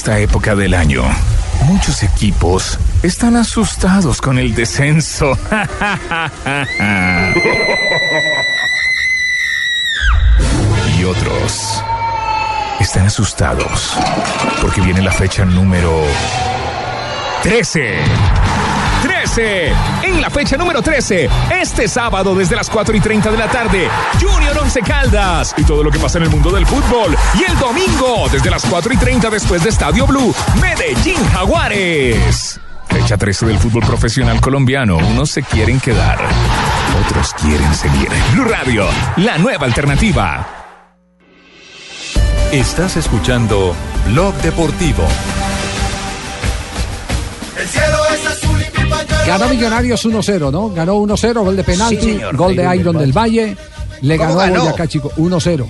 [0.00, 1.02] Esta época del año,
[1.64, 5.36] muchos equipos están asustados con el descenso.
[10.98, 11.84] y otros
[12.80, 13.98] están asustados
[14.62, 16.02] porque viene la fecha número
[17.42, 17.98] 13.
[19.02, 19.72] 13.
[20.02, 21.28] En la fecha número 13,
[21.60, 23.88] este sábado desde las 4 y 30 de la tarde,
[24.20, 27.16] Junior Once Caldas y todo lo que pasa en el mundo del fútbol.
[27.38, 32.60] Y el domingo, desde las 4 y 30 después de Estadio Blue, Medellín Jaguares.
[32.88, 34.96] Fecha 13 del fútbol profesional colombiano.
[34.96, 36.18] Unos se quieren quedar,
[37.06, 38.08] otros quieren seguir.
[38.32, 38.86] Blue Radio,
[39.16, 40.46] la nueva alternativa.
[42.52, 43.76] Estás escuchando
[44.08, 45.04] Blog Deportivo.
[47.60, 50.70] El cielo es azul y mi pañuelo Ganó Millonarios 1-0, ¿no?
[50.70, 52.36] Ganó 1-0, gol de penalti, Sí, señor.
[52.36, 53.56] gol de Iron Iron del Valle.
[54.02, 54.60] Le ¿Cómo ganó a ganó?
[54.64, 55.66] Boyacá Chico 1-0.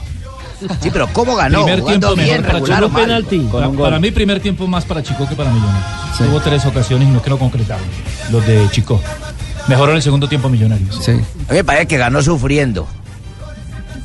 [0.83, 1.65] Sí, pero ¿cómo ganó?
[1.65, 2.95] Primer ¿Jugando tiempo bien, mejor para regular Chico.
[3.01, 3.39] penalti.
[3.39, 3.85] Con Pa- un gol.
[3.87, 5.85] Para mí, primer tiempo más para Chico que para Millonarios.
[6.19, 7.79] Tuvo tres ocasiones y no quiero concretar.
[8.31, 9.01] Los de Chico.
[9.69, 10.99] Mejoró en el segundo tiempo Millonarios.
[11.03, 11.13] Sí.
[11.13, 12.87] A mí me parece que ganó sufriendo.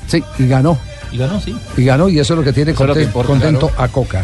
[0.07, 0.77] Sí, y ganó.
[1.11, 1.55] Y ganó, sí.
[1.77, 3.71] Y ganó, y eso es lo que tiene Eso es lo que conten- importa, contento
[3.77, 4.23] a Coca.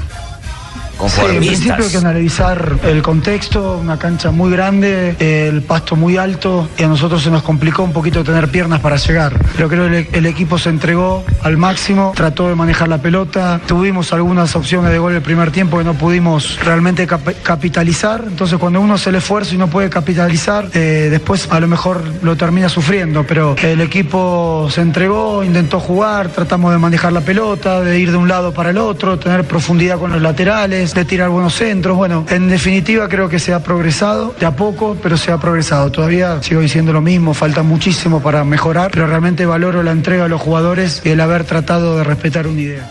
[1.10, 6.18] Sí, en principio hay que analizar el contexto, una cancha muy grande, el pasto muy
[6.18, 9.34] alto y a nosotros se nos complicó un poquito tener piernas para llegar.
[9.56, 13.60] Pero creo que el, el equipo se entregó al máximo, trató de manejar la pelota,
[13.66, 18.58] tuvimos algunas opciones de gol el primer tiempo que no pudimos realmente cap- capitalizar, entonces
[18.60, 22.36] cuando uno hace el esfuerzo y no puede capitalizar, eh, después a lo mejor lo
[22.36, 28.00] termina sufriendo, pero el equipo se entregó, intentó jugar, tratamos de manejar la pelota, de
[28.00, 31.56] ir de un lado para el otro, tener profundidad con los laterales, de tirar buenos
[31.56, 31.98] centros.
[31.98, 35.92] Bueno, en definitiva creo que se ha progresado, de a poco, pero se ha progresado.
[35.92, 40.30] Todavía sigo diciendo lo mismo, falta muchísimo para mejorar, pero realmente valoro la entrega de
[40.30, 42.90] los jugadores y el haber tratado de respetar una idea.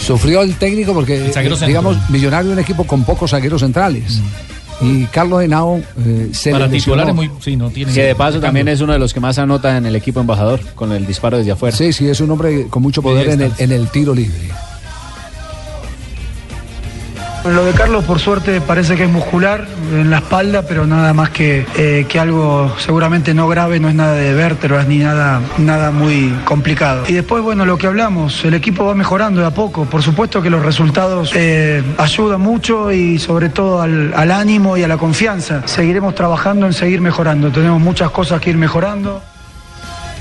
[0.00, 4.20] Sufrió el técnico porque, zaguero eh, digamos, Millonario es un equipo con pocos zagueros centrales.
[4.80, 7.30] Y Carlos Henao eh, se Para titulares muy.
[7.40, 7.92] Sí, no tiene.
[7.92, 10.60] Que de paso también es uno de los que más anota en el equipo embajador
[10.74, 11.76] con el disparo desde afuera.
[11.76, 14.50] Sí, sí, es un hombre con mucho poder en el, en el tiro libre.
[17.44, 21.28] Lo de Carlos, por suerte, parece que es muscular en la espalda, pero nada más
[21.28, 25.90] que, eh, que algo seguramente no grave, no es nada de vértebras ni nada, nada
[25.90, 27.04] muy complicado.
[27.06, 29.84] Y después, bueno, lo que hablamos, el equipo va mejorando de a poco.
[29.84, 34.82] Por supuesto que los resultados eh, ayudan mucho y sobre todo al, al ánimo y
[34.82, 35.62] a la confianza.
[35.66, 37.50] Seguiremos trabajando en seguir mejorando.
[37.52, 39.20] Tenemos muchas cosas que ir mejorando.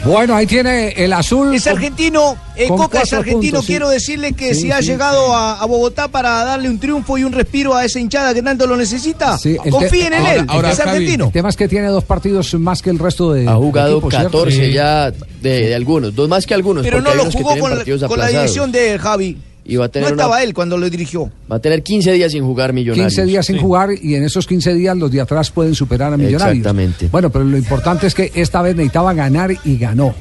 [0.05, 1.55] Bueno, ahí tiene el azul.
[1.55, 3.41] Es argentino, eh, Coca es argentino.
[3.53, 3.67] puntos, sí.
[3.67, 7.17] Quiero decirle que Sí, si ha sí, llegado a, a Bogotá para darle un triunfo
[7.17, 9.37] y un respiro a esa hinchada que tanto lo necesita,
[9.69, 10.47] confíen en él.
[10.69, 11.25] es argentino.
[11.27, 13.47] El tema es que tiene dos partidos más que el resto de.
[13.47, 14.37] Ha jugado equipos, ¿cierto?
[14.39, 14.73] 14 Sí.
[14.73, 16.83] ya de, de algunos, dos más que algunos.
[16.83, 17.71] Pero no lo jugó con
[18.07, 19.37] con la dirección de Javi.
[19.65, 21.31] Y va a No una- estaba él cuando lo dirigió.
[21.51, 23.13] va a tener 15 días sin jugar Millonarios.
[23.13, 26.17] 15 días sin jugar y en esos 15 días los de atrás pueden superar a
[26.17, 26.57] Millonarios.
[26.57, 27.07] Exactamente.
[27.09, 30.13] Bueno, pero lo importante es que esta vez necesitaba ganar y ganó.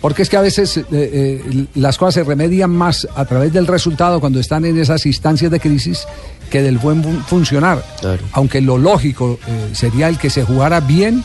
[0.00, 3.66] Porque es que a veces eh, eh, las cosas se remedian más a través del
[3.66, 6.04] resultado cuando están en esas instancias de crisis
[6.48, 7.84] que del buen fun- funcionar.
[8.32, 11.24] Aunque lo lógico eh, sería el que se jugara bien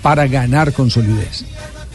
[0.00, 1.44] para ganar con solidez.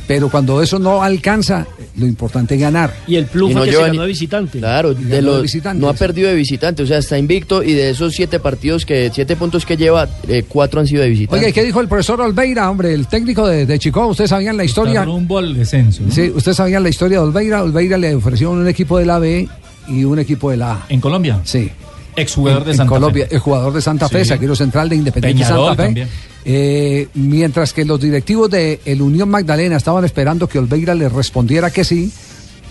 [0.07, 1.65] Pero cuando eso no alcanza,
[1.97, 2.93] lo importante es ganar.
[3.07, 4.59] Y el plus no que se ganó de visitante.
[4.59, 8.13] Claro, de de no ha perdido de visitante, o sea, está invicto y de esos
[8.13, 11.45] siete partidos que, siete puntos que lleva, eh, cuatro han sido de visitante.
[11.45, 14.07] Oye, ¿qué dijo el profesor Olveira, hombre, el técnico de, de Chico?
[14.07, 15.01] ¿Ustedes sabían la historia?
[15.01, 16.03] Está rumbo al descenso.
[16.03, 16.11] ¿no?
[16.11, 17.63] Sí, ustedes sabían la historia de Olveira.
[17.63, 19.47] Olveira le ofreció un equipo de la B
[19.87, 20.85] y un equipo de la A.
[20.89, 21.39] ¿En Colombia?
[21.43, 21.71] Sí.
[22.15, 23.35] Exjugador de en Santa Colombia, Fe.
[23.35, 24.29] el jugador de Santa Fe, Sí.
[24.29, 25.87] zaguero central de Independiente Peñarol Santa Fe.
[25.87, 26.07] también.
[26.43, 31.69] Eh, mientras que los directivos de el Unión Magdalena estaban esperando que Olveira les respondiera
[31.69, 32.11] que sí,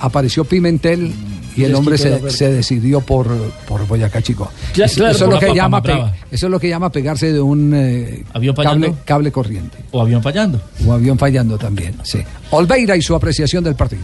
[0.00, 1.12] apareció Pimentel
[1.56, 3.28] y el hombre se, decidió por,
[3.68, 4.50] por Boyacá Chico.
[4.74, 7.40] Eso, claro, eso es lo que llama pe- eso es lo que llama pegarse de
[7.40, 9.76] un eh, ¿Avión cable, cable corriente.
[9.90, 10.60] O avión fallando.
[10.86, 12.20] O avión fallando también, sí.
[12.50, 14.02] Olveira y su apreciación del partido.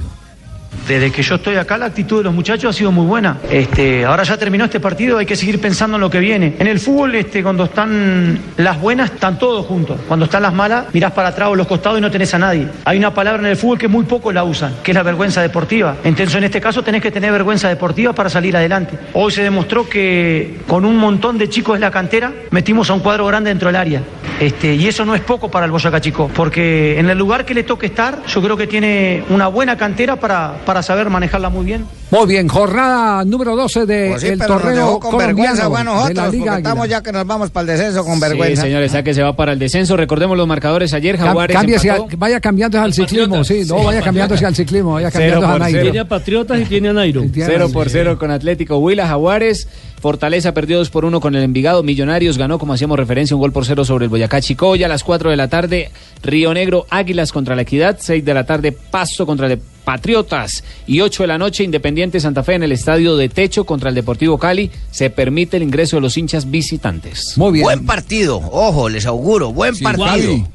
[0.87, 3.39] Desde que yo estoy acá, la actitud de los muchachos ha sido muy buena.
[3.51, 6.55] Este, ahora ya terminó este partido, hay que seguir pensando en lo que viene.
[6.61, 9.99] En el fútbol, este, cuando están las buenas, están todos juntos.
[10.07, 12.69] Cuando están las malas, mirás para atrás o los costados y no tenés a nadie.
[12.85, 15.43] Hay una palabra en el fútbol que muy pocos la usan, que es la vergüenza
[15.43, 15.97] deportiva.
[16.05, 18.97] Entonces, en este caso, tenés que tener vergüenza deportiva para salir adelante.
[19.13, 23.01] Hoy se demostró que con un montón de chicos de la cantera metimos a un
[23.01, 24.03] cuadro grande dentro del área.
[24.39, 27.55] Este, y eso no es poco para el Boyacá Chico, porque en el lugar que
[27.55, 31.85] le toque estar, yo creo que tiene una buena cantera para saber manejarla muy bien.
[32.11, 36.33] Muy bien, jornada número 12 del Pues sí, torneo con vergüenza a de la nosotros,
[36.33, 38.63] Liga estamos ya que nos vamos para el descenso con Sí, vergüenza.
[38.63, 39.97] señores, ya que se va para el descenso.
[39.97, 41.17] Recordemos los marcadores ayer.
[41.19, 42.09] Jaguares cámbiese empató.
[42.11, 45.59] al- vaya cambiando al ciclismo, sí, no, vaya cambiando hacia el ciclismo, vaya cambiando a
[45.59, 45.79] Nairo.
[45.79, 45.83] cero.
[45.83, 47.23] Tiene a Patriotas y tiene a Nairo.
[47.35, 49.69] Cero por cero con Atlético Huila, Jaguares.
[50.07, 51.83] Fortaleza perdió 2 por 1 con el Envigado.
[51.83, 54.77] Millonarios ganó, como hacíamos referencia, un gol por cero sobre el Boyacá Chico.
[54.77, 55.91] Ya a las 4 de la tarde,
[56.23, 57.97] Río Negro, Águilas contra la Equidad.
[57.99, 60.63] 6 de la tarde, Pasto contra el Patriotas.
[60.87, 63.97] Y 8 de la noche, Independiente Santa Fe en el estadio de Techo contra el
[63.97, 64.71] Deportivo Cali.
[64.93, 67.37] Se permite el ingreso de los hinchas visitantes.
[67.37, 67.65] Muy bien.
[67.65, 70.47] Buen partido, ojo, les auguro, buen partido.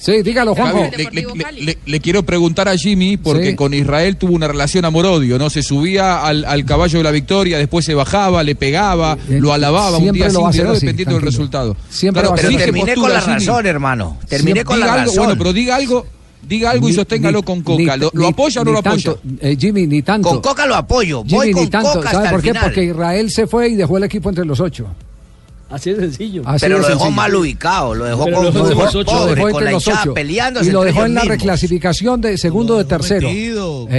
[0.00, 0.78] Sí, dígalo, Juanjo.
[0.78, 3.54] Javi, le, le- le- le- le quiero preguntar a Jimmy, porque Sí.
[3.56, 5.50] con Israel tuvo una relación amor-odio, ¿no?
[5.50, 9.98] Se subía al, al caballo de la victoria, después se bajaba, le pegaba, lo alababa
[9.98, 11.22] un Eh, siempre día lo sí, va a un día hacer no, así, dependiendo del
[11.22, 11.76] resultado.
[11.90, 13.34] Siempre Claro, se Terminé con la Jimmy.
[13.34, 14.16] razón, hermano.
[14.28, 15.16] Terminé con la algo, razón.
[15.26, 16.06] Bueno, pero diga algo,
[16.48, 17.96] diga algo y Ni- sosténgalo ni- con Coca.
[17.96, 19.12] ni- ¿Lo, lo ni- apoya o no ni lo apoya?
[19.14, 20.28] tanto, eh, Jimmy, ni tanto.
[20.30, 21.22] Con Coca lo apoyo.
[21.24, 21.92] Jimmy, Voy ni con tanto.
[21.92, 22.48] Coca ¿Sabe hasta por el qué?
[22.50, 22.64] final.
[22.64, 24.86] Porque Israel se fue y dejó el equipo entre los ocho.
[25.70, 26.42] Así de sencillo.
[26.44, 27.16] Así Pero de lo dejó sencillo.
[27.16, 28.98] mal ubicado, lo dejó Pero con lo dejó ocho.
[28.98, 30.14] Lo pobre, dejó con la los hinchada ocho.
[30.14, 31.38] peleándose Y lo dejó en la mismos.
[31.38, 33.28] reclasificación de segundo o de tercero.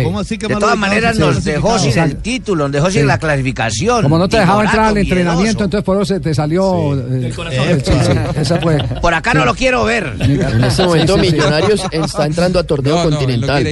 [0.04, 3.08] ¿Cómo así que De todas maneras nos dejó sin el título, nos dejó sin Sí.
[3.08, 4.04] la clasificación.
[4.04, 5.64] Como no te dejaba entrar al entrenamiento, miedoso.
[5.64, 6.96] entonces por eso se te salió.
[6.98, 7.92] eh, eh, sí,
[8.42, 8.78] esa fue.
[9.02, 10.14] Por acá no lo quiero ver.
[10.20, 11.18] En este momento.
[11.18, 13.66] Millonarios está entrando a torneo continental.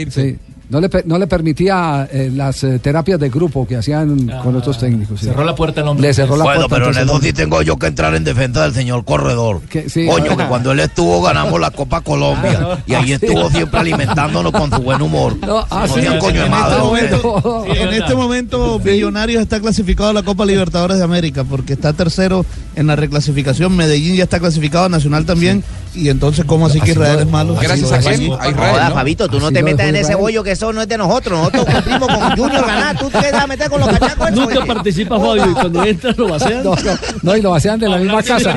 [0.69, 4.55] No le, pe- no le permitía eh, las eh, terapias de grupo que hacían con
[4.55, 5.19] otros técnicos.
[5.19, 5.25] sí.
[5.25, 6.07] Cerró la puerta al hombre.
[6.09, 6.75] Le cerró la Bueno, puerta.
[6.75, 9.61] pero en eso sí tengo yo que entrar en defensa del señor corredor.
[9.61, 10.05] Que- sí.
[10.05, 14.69] Coño, que cuando él estuvo ganamos la Copa Colombia y ahí estuvo siempre alimentándonos con
[14.69, 15.35] su buen humor.
[15.45, 15.87] No, ah,
[16.19, 16.75] coño de En madre.
[16.75, 16.83] este
[17.17, 21.93] momento, en este momento Millonarios está clasificado a la Copa Libertadores de América porque está
[21.93, 23.75] tercero en la reclasificación.
[23.75, 25.63] Medellín ya está clasificado, Nacional también.
[25.95, 27.55] Y entonces, ¿cómo así que Israel es malo?
[27.59, 28.91] Gracias a.
[28.91, 31.39] Fabito, tú no te metas en ese bollo que eso no es de nosotros.
[31.39, 32.99] Nosotros cumplimos con Junior ganar.
[32.99, 34.31] Tú te vas a meter con los cachacos.
[34.31, 34.65] Nunca oye.
[34.67, 36.63] participa Fabio y cuando entra lo vacean.
[36.63, 38.53] No, no, no, y lo vacian de la misma Hablar casa.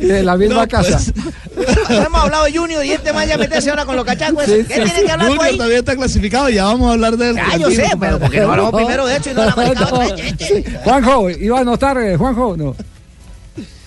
[0.00, 1.00] De la misma No, casa.
[1.54, 4.44] pues, Hemos hablado de Junior y este man ya meterse ahora con los cachacos.
[4.44, 5.56] Sí, ¿Qué sí, tiene que hablar Junior ahí?
[5.56, 7.36] todavía está clasificado, ya vamos a hablar de él.
[7.38, 9.52] Ah, yo sé, pero porque no hablamos primero de hecho y no la
[10.38, 10.64] sí.
[10.84, 12.76] Juanjo, iba a anotar, eh, Juanjo, no.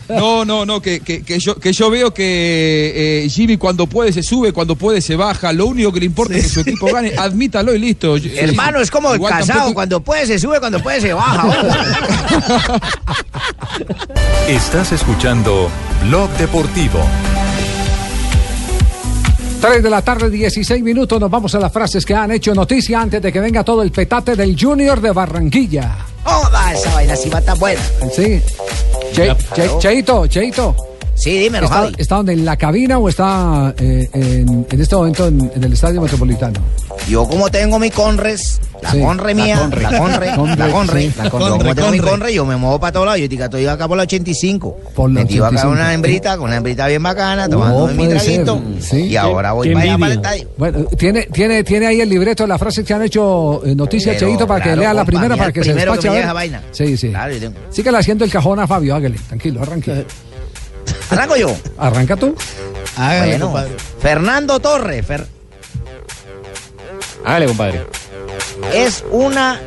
[0.09, 4.11] No, no, no, que, que, que yo, que yo veo que eh, Jimmy cuando puede
[4.11, 5.53] se sube, cuando puede se baja.
[5.53, 7.13] Lo único que le importa es que su equipo gane.
[7.17, 8.17] Admítalo y listo.
[8.17, 11.47] Hermano, es como el casado, tampoco- cuando puede se sube, cuando puede se baja.
[14.47, 15.69] Estás escuchando
[16.07, 16.99] Blog Deportivo.
[19.61, 21.19] 3 de la tarde, 16 minutos.
[21.19, 23.91] Nos vamos a las frases que han hecho noticia antes de que venga todo el
[23.91, 25.95] petate del Junior de Barranquilla.
[26.25, 27.81] Joda, esa vaina sí va tan buena.
[28.13, 28.41] Sí.
[29.13, 30.92] Che- Che- Cheito, Cheito.
[31.15, 31.93] Sí, dímelo, ¿Está, Javi.
[31.97, 35.73] ¿Está donde, en la cabina o está eh, en, en este momento en, en el
[35.73, 36.59] Estadio Metropolitano?
[37.07, 38.99] Yo como tengo mi Conres, la Sí.
[38.99, 39.81] Conre mía, La Conre.
[39.81, 39.97] la
[40.37, 41.13] Conre, la Conre, sí.
[41.17, 41.47] la Conre.
[41.49, 43.19] Yo como tengo mi Conre, yo me muevo para todos lados.
[43.19, 44.77] Yo estoy acá por la 85.
[44.95, 45.71] Por la Metido acá 85.
[45.81, 48.43] una hembrita, con una hembrita bien bacana, tomando mi puede ser.
[48.43, 48.61] traguito.
[48.79, 48.97] Sí.
[49.07, 50.47] Y ahora voy para allá para el estadio.
[50.57, 54.13] Bueno, tiene, tiene, tiene ahí el libreto de las frases que han hecho eh, noticia,
[54.13, 56.09] Pero, Cheito, para que lea la primera, para que se que despache.
[56.09, 56.23] me a llega ver.
[56.23, 56.61] esa vaina.
[56.71, 57.09] Sí, sí.
[57.09, 60.05] Claro, yo tengo- Síguele haciendo el cajón a Fabio, hágale, tranquilo, arranque.
[61.13, 61.55] ¿Arranco yo?
[61.77, 62.35] Arranca tú.
[62.97, 63.53] Bueno,
[63.99, 65.25] Fernando Torres Fer-
[67.25, 67.81] Hágale, compadre.
[68.73, 69.59] es una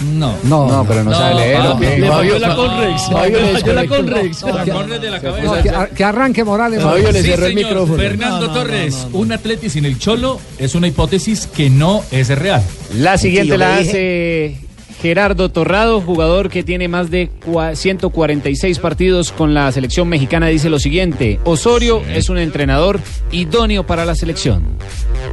[0.00, 0.34] No.
[0.44, 1.60] No, No, pero no, sabe leer.
[1.66, 1.98] ¿o qué?
[1.98, 3.02] Le falló la Conrex.
[3.10, 3.86] Fabio le la.
[3.86, 4.42] Conrex.
[4.42, 5.62] La Conre de la No, cabeza.
[5.62, 6.80] que, ar- que arranque Morales.
[6.82, 7.70] Fabio le Sí, cerró el señor.
[7.70, 7.98] micrófono.
[8.02, 12.62] Fernando Torres, un Atleti sin el Cholo es una hipótesis que no es real.
[12.94, 14.56] La siguiente la hace
[15.00, 20.48] Gerardo Torrado, jugador que tiene más de cua- 146 partidos con la selección mexicana.
[20.48, 24.62] Dice lo siguiente: Osorio es un entrenador idóneo para la selección.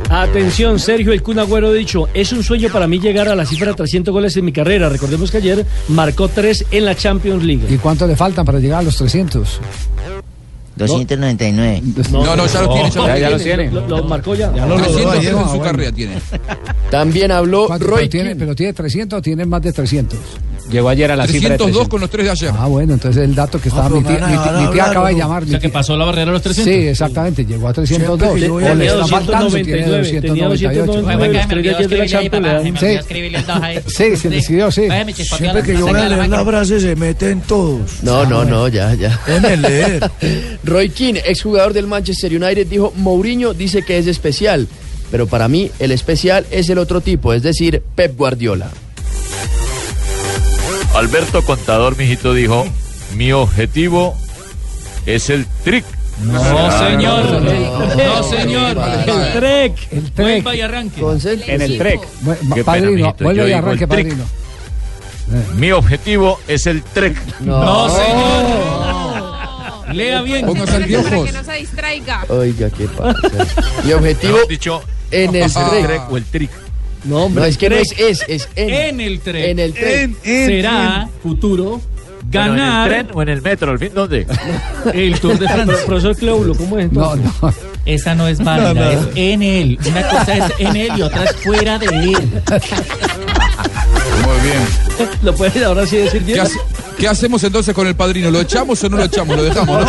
[0.10, 3.46] Atención, Sergio El Kun Agüero ha dicho, es un sueño para mí llegar a la
[3.46, 4.88] cifra de 300 goles en mi carrera.
[4.90, 7.66] Recordemos que ayer marcó 3 en la Champions League.
[7.74, 9.60] ¿Y cuánto le faltan para llegar a los 300?
[10.76, 11.82] 299.
[12.12, 13.72] No, no, ya lo tiene, ya lo Ya, ya tiene.
[13.72, 14.54] Lo, lo marcó ya.
[14.54, 15.32] Ya lo logró 300 ayer.
[15.34, 15.64] en su bueno.
[15.64, 16.16] carrera tiene.
[16.92, 18.40] También habló ¿Cuánto- Roy pero, tiene, Keane.
[18.40, 20.20] pero tiene 300 o tiene más de 300.
[20.72, 21.90] Llegó ayer a la cifra de 302 300.
[21.90, 22.52] con los tres de ayer.
[22.58, 24.68] Ah, bueno, entonces el dato que estaba mi me tía, a mi tía- mi tía
[24.68, 25.20] hablar, acaba de ¿no?
[25.20, 25.44] llamar.
[25.44, 26.74] O sea, que pasó la barrera de los 300.
[26.74, 28.18] Sí, exactamente, llegó a 302.
[28.18, 30.86] Siempre que yo voy O a le está faltando, tiene 299, tenía 298.
[30.86, 32.66] 299, los tres de ayer de la Champions le dan-
[33.86, 33.96] Sí.
[33.96, 34.82] Sí, se le escribió, sí.
[35.38, 38.04] Siempre que yo voy a leer la frase se meten todos.
[38.04, 39.20] No, no, no, ya, ya.
[39.28, 40.12] Déjenme leer.
[40.66, 44.68] Roy Keane, exjugador del Manchester United, dijo, Mourinho dice que es especial,
[45.12, 48.70] pero para mí el especial es el otro tipo, es decir, Pep Guardiola.
[50.96, 52.66] Alberto Contador, mijito, dijo,
[53.16, 54.18] mi objetivo
[55.06, 55.86] es el trick.
[56.24, 56.40] No,
[56.80, 57.42] señor.
[57.42, 57.96] no.
[57.96, 58.78] No, señor.
[59.06, 59.74] El Trek.
[59.92, 60.44] El trek.
[60.44, 61.02] Vuelva y arranque.
[61.48, 62.00] En el Trek.
[62.54, 64.24] Qué Padrino, mijito, vuelve yo y arranque, padrino.
[65.58, 67.18] Mi objetivo es el trek.
[67.42, 68.85] No, señor.
[69.94, 70.46] Lea bien.
[70.46, 72.26] Póngase el Para que no se distraiga.
[72.30, 73.20] Oiga, ¿qué pasa?
[73.84, 76.02] Mi objetivo dicho, en el trek.
[76.10, 76.52] o el trick.
[77.04, 78.70] No, No, es que no es es, es en.
[78.74, 79.46] En el tren.
[79.46, 80.18] En el tren.
[80.24, 81.84] Será futuro Bueno,
[82.32, 83.72] ganar ¿En el tren o en el metro?
[83.72, 84.26] ¿Al fin dónde?
[84.94, 85.78] el Tour de Francia.
[85.86, 87.42] Profesor Cleulo, ¿cómo es No, entonces?
[87.42, 87.75] no.
[87.86, 89.80] Esa no es válida, es en él.
[89.88, 92.30] Una cosa es en él y otra es fuera de él.
[94.24, 95.10] Muy bien.
[95.22, 96.40] ¿Lo puedes ahora sí decir ¿Qué, bien?
[96.40, 96.60] hace-
[96.98, 98.32] qué hacemos entonces con el padrino?
[98.32, 99.36] ¿Lo echamos o no lo echamos?
[99.38, 99.86] Lo dejamos,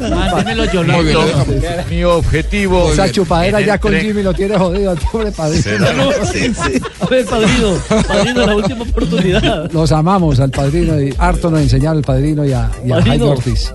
[0.00, 0.08] ¿no?
[0.16, 1.48] Mándemelo yo, Muy bien, lo dejamos.
[1.90, 5.86] Mi objetivo Esa chupadera en ya con Jimmy lo tiene jodido al pobre padrino.
[5.86, 7.74] A ver, padrino,
[8.08, 9.70] padrino, la última oportunidad.
[9.70, 13.02] Los amamos al padrino y harto nos enseñaron al padrino y a, y a Padrino.
[13.10, 13.74] Jaime Ortiz.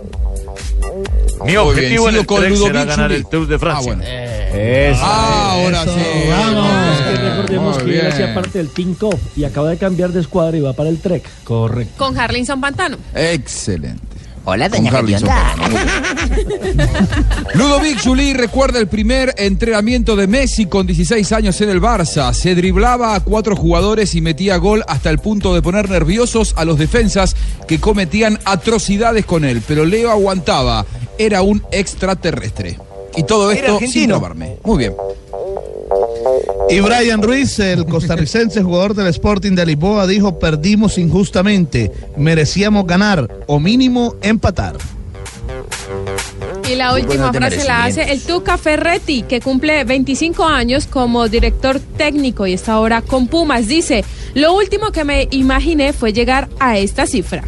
[1.46, 3.94] Mi objetivo en el con será ganar el Tour de Francia.
[3.94, 4.04] Ah, bueno.
[4.54, 5.02] Eso.
[5.04, 6.00] Ah, ahora sí.
[6.00, 10.22] Es que recordemos que él hacía parte del Team Cop y acaba de cambiar de
[10.22, 11.24] escuadra y va para el Trek.
[11.44, 11.94] Correcto.
[11.98, 12.98] Con Harlinson Pantano.
[13.14, 14.17] Excelente.
[14.50, 14.90] Hola, doña.
[14.90, 15.56] Carlionda.
[17.54, 22.32] Ludovic Juli recuerda el primer entrenamiento de Messi con 16 años en el Barça.
[22.32, 26.64] Se driblaba a cuatro jugadores y metía gol hasta el punto de poner nerviosos a
[26.64, 27.36] los defensas
[27.68, 29.62] que cometían atrocidades con él.
[29.68, 30.86] Pero Leo aguantaba.
[31.18, 32.80] Era un extraterrestre.
[33.18, 34.60] Y todo esto sin probarme.
[34.64, 34.94] Muy bien.
[36.70, 43.28] Y Brian Ruiz, el costarricense jugador del Sporting de Lisboa, dijo, perdimos injustamente, merecíamos ganar
[43.48, 44.78] o mínimo empatar.
[46.70, 51.80] Y la última frase la hace el Tuca Ferretti, que cumple 25 años como director
[51.80, 53.68] técnico y está ahora con Pumas.
[53.68, 54.04] Dice,
[54.34, 57.44] lo último que me imaginé fue llegar a esta cifra.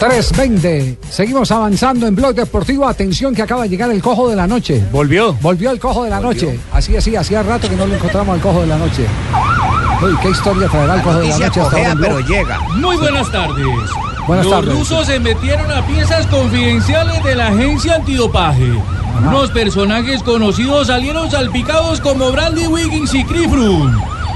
[0.00, 0.96] 3.20.
[1.10, 2.86] Seguimos avanzando en Blog Deportivo.
[2.86, 4.82] Atención que acaba de llegar el cojo de la noche.
[4.90, 5.34] Volvió.
[5.34, 6.58] Volvió el cojo de la noche.
[6.72, 9.06] Así, así, hacía rato que no lo encontramos al cojo de la noche.
[10.02, 12.58] Uy, ¿qué historia traerá el cojo de la noche hasta ahora pero llega.
[12.76, 13.66] Muy buenas tardes.
[14.26, 14.74] Buenas Los tardes.
[14.78, 18.72] rusos se metieron a piezas confidenciales de la agencia antidopaje.
[19.26, 23.92] Unos personajes conocidos salieron salpicados como Brandy Wiggins y Froome.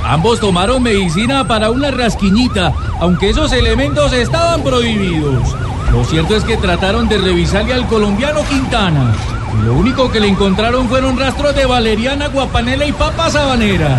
[0.08, 5.42] Ambos tomaron medicina para una rasquiñita, aunque esos elementos estaban prohibidos.
[5.90, 9.12] Lo cierto es que trataron de revisarle al colombiano Quintana.
[9.52, 13.98] Y lo único que le encontraron fueron rastros de valeriana, guapanela y papa sabanera.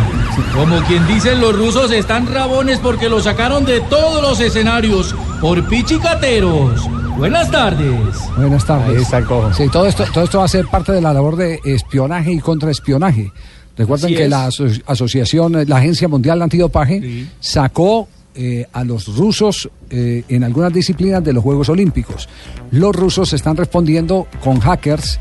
[0.53, 5.68] Como quien dice, los rusos están rabones porque lo sacaron de todos los escenarios por
[5.68, 6.88] pichicateros.
[7.18, 8.30] Buenas tardes.
[8.38, 8.95] Buenas tardes.
[8.95, 9.53] Ahí está el cojo.
[9.53, 12.39] Sí, todo esto, todo esto va a ser parte de la labor de espionaje y
[12.39, 13.34] contraespionaje.
[13.78, 14.30] Recuerden que es.
[14.30, 20.43] la aso- asociación, eh, la Agencia Mundial Antidopaje, sacó eh, a los rusos eh, en
[20.43, 22.28] algunas disciplinas de los Juegos Olímpicos.
[22.71, 25.19] Los rusos están respondiendo con hackers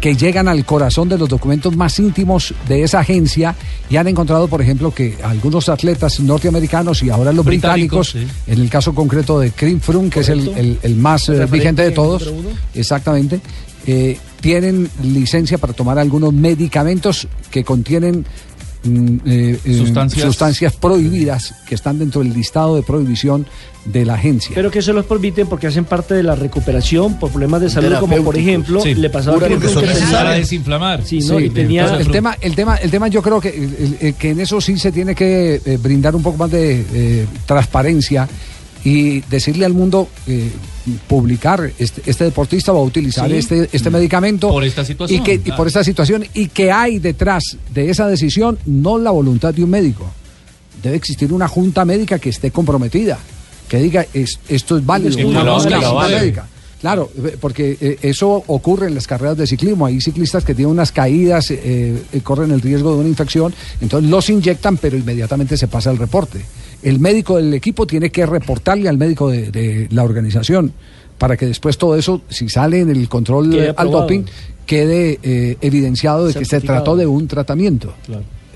[0.00, 3.54] que llegan al corazón de los documentos más íntimos de esa agencia
[3.88, 8.60] y han encontrado, por ejemplo, que algunos atletas norteamericanos y ahora los británicos, Británicos, en
[8.60, 10.60] el caso concreto de Krim Froome, que es el, Correcto.
[10.60, 12.30] el- el más eh, vigente de todos,
[12.74, 13.40] exactamente,
[13.86, 18.24] eh, tienen licencia para tomar algunos medicamentos que contienen
[18.84, 20.22] mm, eh, eh, Sustancias.
[20.24, 23.46] sustancias prohibidas que están dentro del listado de prohibición
[23.84, 24.50] de la agencia.
[24.54, 27.94] Pero que se los permiten porque hacen parte de la recuperación por problemas de salud,
[28.00, 28.94] como por ejemplo, Sí.
[28.94, 29.68] le pasaba Pura a que
[30.10, 31.04] Para desinflamar.
[31.04, 31.38] Sí, ¿no?
[31.38, 34.60] Sí, y tenía el tema, el tema, el tema yo creo que, que en eso
[34.60, 38.28] sí se tiene que eh, brindar un poco más de eh, transparencia
[38.88, 40.48] y decirle al mundo eh,
[41.08, 43.36] publicar este, este deportista va a utilizar Sí.
[43.36, 46.98] este, este medicamento Por esta situación, y que y por esta situación y que hay
[47.00, 47.42] detrás
[47.74, 50.06] de esa decisión no la voluntad de un médico
[50.82, 53.18] debe existir una junta médica que esté comprometida
[53.68, 56.14] que diga es- esto es válido Que una junta base.
[56.14, 56.48] médica
[56.80, 59.86] Claro, eh, porque eh, eso ocurre en las carreras de ciclismo.
[59.86, 64.28] Hay ciclistas que tienen unas caídas, eh, corren el riesgo de una infección, entonces los
[64.28, 66.38] inyectan, pero inmediatamente se pasa el reporte.
[66.88, 70.72] El médico del equipo tiene que reportarle al médico de, de la organización
[71.18, 74.02] para que después todo eso, si sale en el control Quede al aprobado.
[74.02, 74.22] doping,
[74.66, 77.92] quede eh, evidenciado de que se trató de un tratamiento.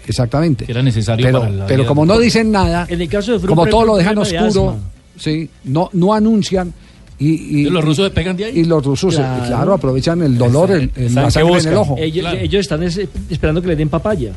[0.07, 0.65] Exactamente.
[0.65, 3.47] Que era necesario pero, para la pero como no dicen nada, En el caso de
[3.47, 4.77] como todo lo dejan de oscuro,
[5.17, 6.73] sí, no, no anuncian.
[7.19, 8.61] Y, y- ¿Y los rusos se pegan de ahí?
[8.61, 9.45] y los rusos, eh, Claro.
[9.47, 11.97] claro, aprovechan el dolor, el, el- la sangre en el ojo.
[11.99, 14.33] Ellos, ellos están es- esperando que le den papaya.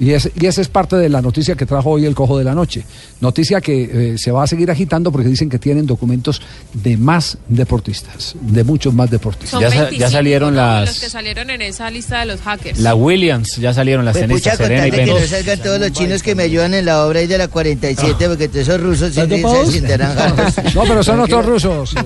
[0.00, 2.44] Y, es- y esa es parte de la noticia que trajo hoy el Cojo de
[2.44, 2.84] la Noche.
[3.20, 6.42] Noticia que eh, se va a seguir agitando porque dicen que tienen documentos
[6.72, 9.60] de más deportistas, de muchos más deportistas.
[9.60, 10.60] Ya sa- ya 25, salieron ¿no?
[10.60, 12.78] las- Los que salieron en esa lista de los hackers.
[12.80, 15.92] La Williams, ya salieron las Pues tenistas pucha, Serena y que no salgan todos los
[15.92, 19.14] chinos que me ayudan en la obra ahí de la 47, porque todos esos rusos
[19.14, 19.26] se
[19.70, 20.54] sentirán hartos.
[20.74, 21.94] No, pero son otros rusos.
[21.94, 21.98] eh,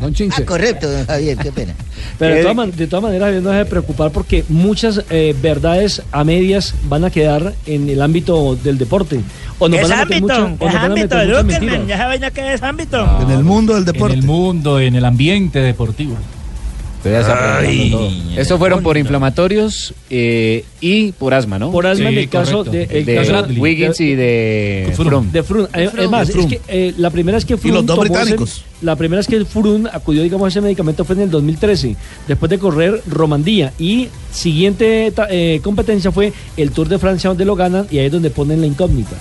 [0.00, 0.42] Don Chinche.
[0.42, 1.74] Ah, correcto, don Javier, qué pena.
[2.18, 6.02] Pero de Eh, todas, man- de todas maneras, no debe preocupar porque muchas eh, verdades
[6.12, 9.20] a medias van a quedar en el ámbito del deporte.
[9.58, 10.40] O nos ¿Qué es van a meter ámbito?
[10.48, 11.16] mucho- o ¿Qué nos es van a ámbito?
[11.16, 11.86] meter mentiras.
[11.88, 13.18] ¿ya esa vaina qué es ámbito?
[13.22, 14.14] En el mundo del deporte.
[14.14, 16.16] En el mundo, en el ambiente deportivo.
[18.36, 21.70] Estos fueron por inflamatorios eh, y por asma, ¿no?
[21.72, 25.28] Por asma en el caso de, el de caso Wiggins y de Froome.
[25.32, 25.68] De Froome.
[25.74, 26.04] Eh, Froome.
[26.04, 28.64] Es más, De es que eh, la primera es que Froome los dos ese- británicos.
[28.82, 31.96] la primera es que Froome acudió, digamos, a ese medicamento fue en el 2013,
[32.26, 33.72] después de correr Romandía.
[33.78, 38.12] Y siguiente eh, competencia fue el Tour de Francia, donde lo ganan, y ahí es
[38.12, 39.16] donde ponen la incógnita.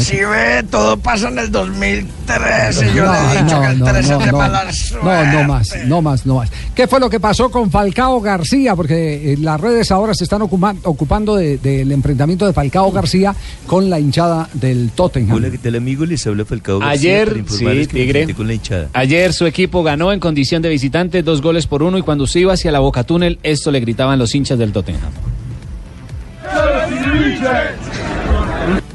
[0.00, 2.94] Si ve, todo pasa en el 2013.
[2.94, 4.38] Yo No, le he dicho no, que el no, 13 no, es de no.
[4.38, 4.64] mala
[5.02, 6.50] No, no más, no más, no más.
[6.74, 8.76] ¿Qué fue lo que pasó con Falcao García?
[8.76, 13.34] Porque eh, las redes ahora se están ocupa- ocupando de- del enfrentamiento de Falcao García
[13.66, 15.36] con la hinchada del Tottenham.
[15.36, 16.04] Hola, ¿qué tal amigo?
[16.06, 18.32] Les habla Falcao García Ayer, sí, Tigre.
[18.34, 18.88] con la hinchada.
[18.92, 22.38] Ayer su equipo ganó en condición de visitante, dos goles por uno, y cuando se
[22.40, 25.10] iba hacia la Boca Túnel, esto le gritaban los hinchas del Tottenham.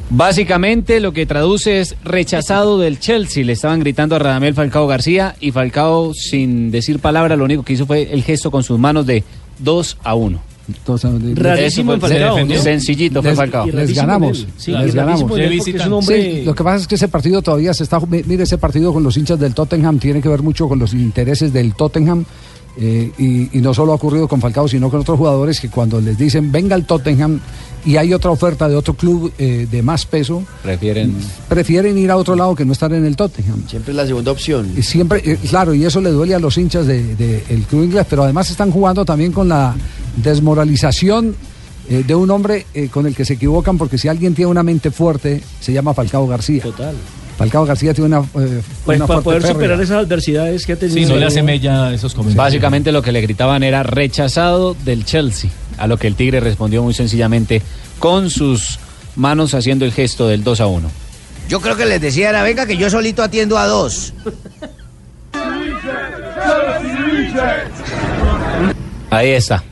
[0.09, 3.43] Básicamente lo que traduce es rechazado del Chelsea.
[3.43, 7.73] Le estaban gritando a Radamel Falcao García y Falcao, sin decir palabra, lo único que
[7.73, 9.23] hizo fue el gesto con sus manos de
[9.59, 10.39] 2 a 1.
[11.35, 12.61] Rarísimo en Falcao, ¿no?
[12.63, 13.65] Sencillito fue les, Falcao.
[13.67, 15.21] les ganamos, Sí, les ganamos.
[16.05, 17.99] Sí, lo que pasa es que ese partido todavía se está.
[17.99, 20.93] mi- Mire, ese partido con los hinchas del Tottenham tiene que ver mucho con los
[20.93, 22.25] intereses del Tottenham.
[22.77, 26.01] Eh, y, y no solo ha ocurrido con Falcao, sino con otros jugadores que cuando
[26.01, 27.39] les dicen venga al Tottenham
[27.85, 31.15] y hay otra oferta de otro club eh, de más peso, Prefieren.
[31.47, 33.63] prefieren ir a otro lado que no estar en el Tottenham.
[33.67, 34.71] Siempre es la segunda opción.
[34.75, 37.83] Y siempre, eh, claro, y eso le duele a los hinchas del de, el club
[37.83, 39.75] inglés, pero además están jugando también con la
[40.17, 41.35] desmoralización
[41.89, 44.63] eh, de un hombre eh, con el que se equivocan, porque si alguien tiene una
[44.63, 46.63] mente fuerte, se llama Falcao García.
[46.63, 46.95] Total.
[47.37, 49.53] Falcao García tiene una, eh, Pues una para poder férrea.
[49.55, 50.97] superar esas adversidades que ha tenido.
[50.97, 52.37] Sí, no le hace mella esos comentarios.
[52.37, 56.81] Básicamente lo que le gritaban era rechazado del Chelsea, a lo que el Tigre respondió
[56.83, 57.61] muy sencillamente
[57.99, 58.79] con sus
[59.17, 60.89] manos haciendo el gesto del 2 a 1.
[61.49, 64.13] Yo creo que les decía era, venga, que yo solito atiendo a dos.
[69.09, 69.63] Ahí está.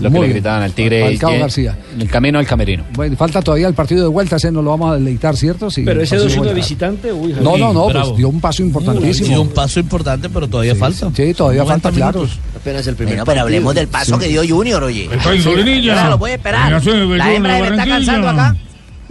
[0.00, 0.32] Lo que Muy le bien.
[0.36, 1.04] gritaban al Tigre.
[1.04, 1.78] Falcao García.
[1.94, 2.84] En el camino al camerino.
[2.94, 5.70] Bueno, falta todavía el partido de vuelta, ese nos lo vamos a deleitar, ¿cierto?
[5.70, 8.08] Sí, Pero ese partido 2-1 de visitante, uy, No, no, no, bravo.
[8.08, 9.28] pues dio un paso importantísimo.
[9.28, 11.10] Dio un paso importante, pero todavía falta.
[11.14, 12.26] Sí, todavía 90 falta, claro.
[12.56, 15.08] Apenas el primer Bueno, pero hablemos del paso que dio Junior, oye.
[15.12, 15.50] El país, Sí.
[15.50, 16.08] Solinilla.
[16.10, 16.82] Lo a esperar.
[16.84, 18.56] En la hembra me está cansando acá.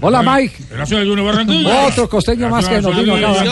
[0.04, 0.56] Hola, Mike.
[0.72, 1.88] En de Junior Barranquilla.
[1.88, 3.46] Otro costeño más que nos vino acá.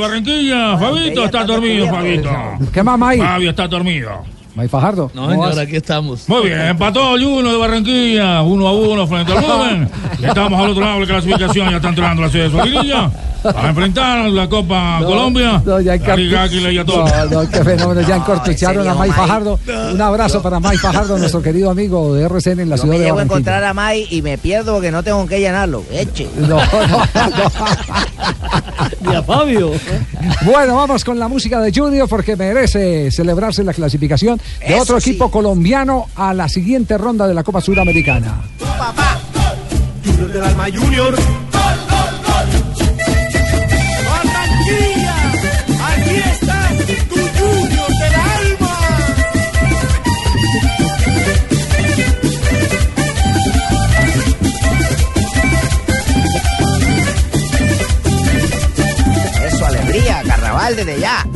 [0.00, 0.76] Barranquilla.
[0.76, 2.30] Fabito está dormido, Fabito.
[2.72, 3.22] ¿Qué más, Mike?
[3.22, 4.10] Fabio está dormido.
[4.58, 5.08] Mike Fajardo.
[5.14, 5.58] No, ¿cómo señor, vas?
[5.58, 6.28] aquí estamos.
[6.28, 9.88] Muy bien, empató el Junior de Barranquilla, uno a uno frente al Joven.
[10.22, 13.10] Estamos al otro lado de la clasificación, ya está entrando la ciudad de Solinilla.
[13.44, 16.48] A enfrentar la Copa Colombia, No, ya Águila.
[16.84, 18.00] No, no, qué fenómeno.
[18.00, 19.60] Ya encortucharon a Mike Fajardo.
[19.92, 23.04] Un abrazo para Mike Fajardo, nuestro querido amigo de RCN en la Yo ciudad me
[23.04, 23.22] de Barranquilla.
[23.36, 25.84] encontrar a Mai y me pierdo porque no tengo qué llenarlo.
[25.92, 26.26] Eche.
[26.48, 27.02] No, no,
[28.56, 28.57] Ni
[29.16, 29.72] a Fabio.
[30.44, 35.00] Bueno, vamos con la música de Junior porque merece celebrarse la clasificación de Eso otro
[35.00, 35.10] sí.
[35.10, 38.42] equipo colombiano a la siguiente ronda de la Copa Suramericana.
[40.04, 41.16] Junior del alma Junior.
[60.84, 61.26] Desde ya.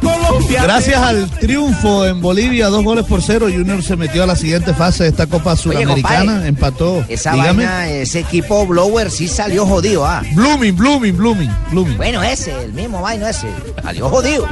[0.00, 0.62] Colombia.
[0.62, 4.74] Gracias al triunfo en Bolivia, dos goles por cero, Junior se metió a la siguiente
[4.74, 7.04] fase de esta Copa Suramericana, compadre, empató.
[7.08, 7.64] Esa Dígame.
[7.64, 10.22] vaina, ese equipo Blower sí salió jodido, ah.
[10.34, 11.96] Blooming, Blooming, Blooming, Blooming.
[11.96, 13.48] Bueno, ese, el mismo vaino ese.
[13.82, 14.46] Salió jodido.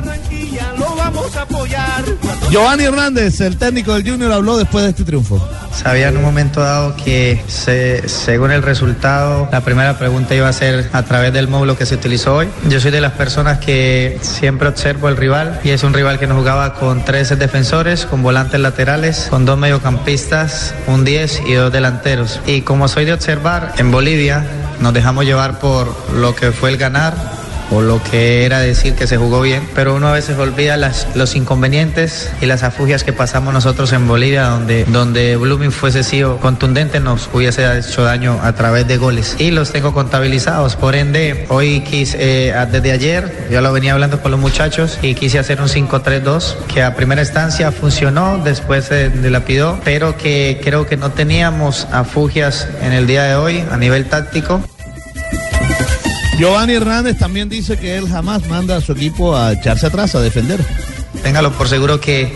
[0.79, 2.05] Lo vamos a apoyar.
[2.51, 5.47] Giovanni Hernández, el técnico del Junior, habló después de este triunfo.
[5.75, 10.53] Sabía en un momento dado que se- según el resultado, la primera pregunta iba a
[10.53, 12.49] ser a través del módulo que se utilizó hoy.
[12.69, 16.27] Yo soy de las personas que siempre observo el rival y es un rival que
[16.27, 21.73] nos jugaba con tres defensores, con volantes laterales, con dos mediocampistas, un 10 y dos
[21.73, 22.41] delanteros.
[22.47, 24.45] Y como soy de observar, en Bolivia
[24.81, 27.15] nos dejamos llevar por lo que fue el ganar
[27.71, 31.09] o lo que era decir que se jugó bien, pero uno a veces olvida las,
[31.15, 36.39] los inconvenientes y las afugias que pasamos nosotros en Bolivia, donde, donde Blooming fuese sido
[36.39, 39.37] contundente, nos hubiese hecho daño a través de goles.
[39.39, 44.21] Y los tengo contabilizados, por ende, hoy quise, eh, desde ayer, yo lo venía hablando
[44.21, 49.11] con los muchachos y quise hacer un 5-3-2, que a primera instancia funcionó, después se
[49.11, 54.07] dilapidó, pero que creo que no teníamos afugias en el día de hoy a nivel
[54.07, 54.61] táctico.
[56.39, 60.21] Giovanni Hernández también dice que él jamás manda a su equipo a echarse atrás, a
[60.21, 60.63] defender.
[61.23, 62.31] Téngalo por seguro que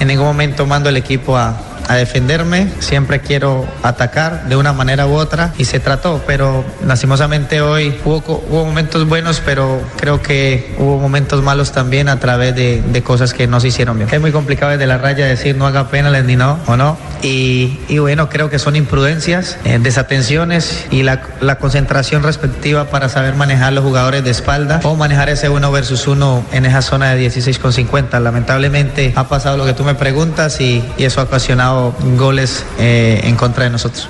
[0.00, 1.56] en ningún momento mando el equipo a,
[1.88, 7.60] a defenderme, siempre quiero atacar de una manera u otra y se trató, pero lastimosamente
[7.60, 12.82] hoy hubo, hubo momentos buenos, pero creo que hubo momentos malos también a través de,
[12.82, 14.08] de cosas que no se hicieron bien.
[14.10, 17.78] Es muy complicado desde la raya decir no haga penales ni no o no y,
[17.88, 23.34] y bueno, creo que son imprudencias, eh, desatenciones y la, la concentración respectiva para saber
[23.34, 27.18] manejar los jugadores de espalda o manejar ese uno versus uno en esa zona de
[27.18, 28.20] 16 con 50.
[28.20, 31.73] Lamentablemente ha pasado lo que tú me preguntas y eso ha ocasionado
[32.16, 34.08] goles eh, en contra de nosotros.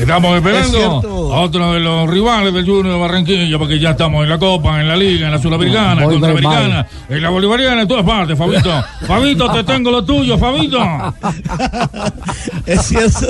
[0.00, 4.24] Estamos Es esperando a otro de los rivales del Junior de Barranquilla, porque ya estamos
[4.24, 7.88] en la Copa, en la Liga, en la Sudamericana, en la en la Bolivariana, en
[7.88, 8.72] todas partes, Fabito.
[9.06, 10.78] Fabito, te tengo lo tuyo, Fabito.
[12.66, 13.26] Es cierto,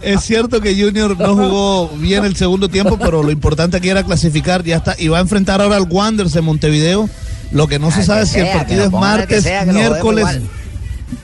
[0.00, 4.02] es cierto que Junior no jugó bien el segundo tiempo, pero lo importante aquí era
[4.02, 7.08] clasificar, ya está, y va a enfrentar ahora al Wanderers en Montevideo.
[7.52, 10.40] Lo que no se sabe es si el partido es martes, miércoles.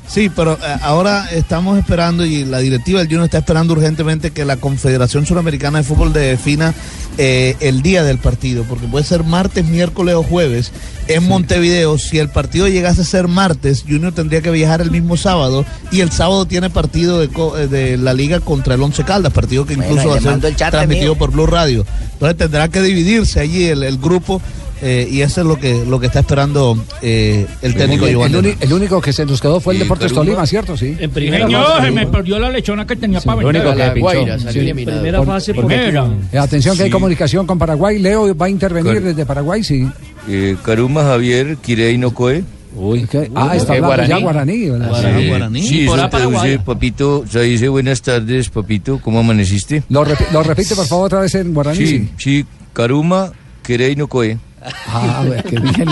[0.07, 4.45] Sí, pero eh, ahora estamos esperando y la directiva del Junior está esperando urgentemente que
[4.45, 6.75] la Confederación Suramericana de Fútbol defina
[7.17, 10.73] eh, el día del partido, porque puede ser martes, miércoles o jueves
[11.09, 11.97] en Montevideo.
[11.99, 16.01] Si el partido llegase a ser martes, Junior tendría que viajar el mismo sábado y
[16.01, 19.75] el sábado tiene partido de, eh, de la liga contra el Once Caldas, partido que
[19.75, 21.19] incluso va a ser transmitido mío.
[21.19, 21.87] por Blue Radio.
[22.13, 24.41] Entonces tendrá que dividirse allí el, el grupo
[24.87, 28.37] eh, y eso es lo que, lo que está esperando eh, el técnico el, Giovanni.
[28.37, 30.25] uni- el único que se nos quedó fue el Sí, Deportes Perú.
[30.25, 30.77] Tolima, ¿cierto?
[30.77, 30.95] Sí.
[31.01, 33.63] En Señor, se me perdió la lechona que tenía para lo vender.
[33.67, 34.01] único que pinchó.
[34.01, 34.59] Guaira salió Sí.
[34.61, 34.99] eliminado.
[34.99, 36.07] Primera Por- fase por- Primera.
[36.33, 36.93] Eh, atención que hay Sí.
[36.93, 37.99] comunicación con Paraguay.
[37.99, 39.07] Leo va a intervenir Claro.
[39.07, 39.89] desde Paraguay, sí.
[40.29, 42.45] Eh, Karuma Javier Kirei no Coe.
[42.77, 43.07] Uy,
[43.37, 44.69] Ah, está hablando ya guaraní.
[44.69, 45.51] ¿verdad?
[45.55, 49.85] Sí, Sí, eso traduce, papito, sea, dice buenas tardes, papito, ¿cómo amaneciste?
[49.89, 51.87] Lo, repi- lo repite, por favor, otra vez en guaraní.
[51.87, 53.31] Sí, sí, Karuma
[53.63, 54.39] Kirei no Coe.
[54.87, 55.89] Ah, a ver, qué bien.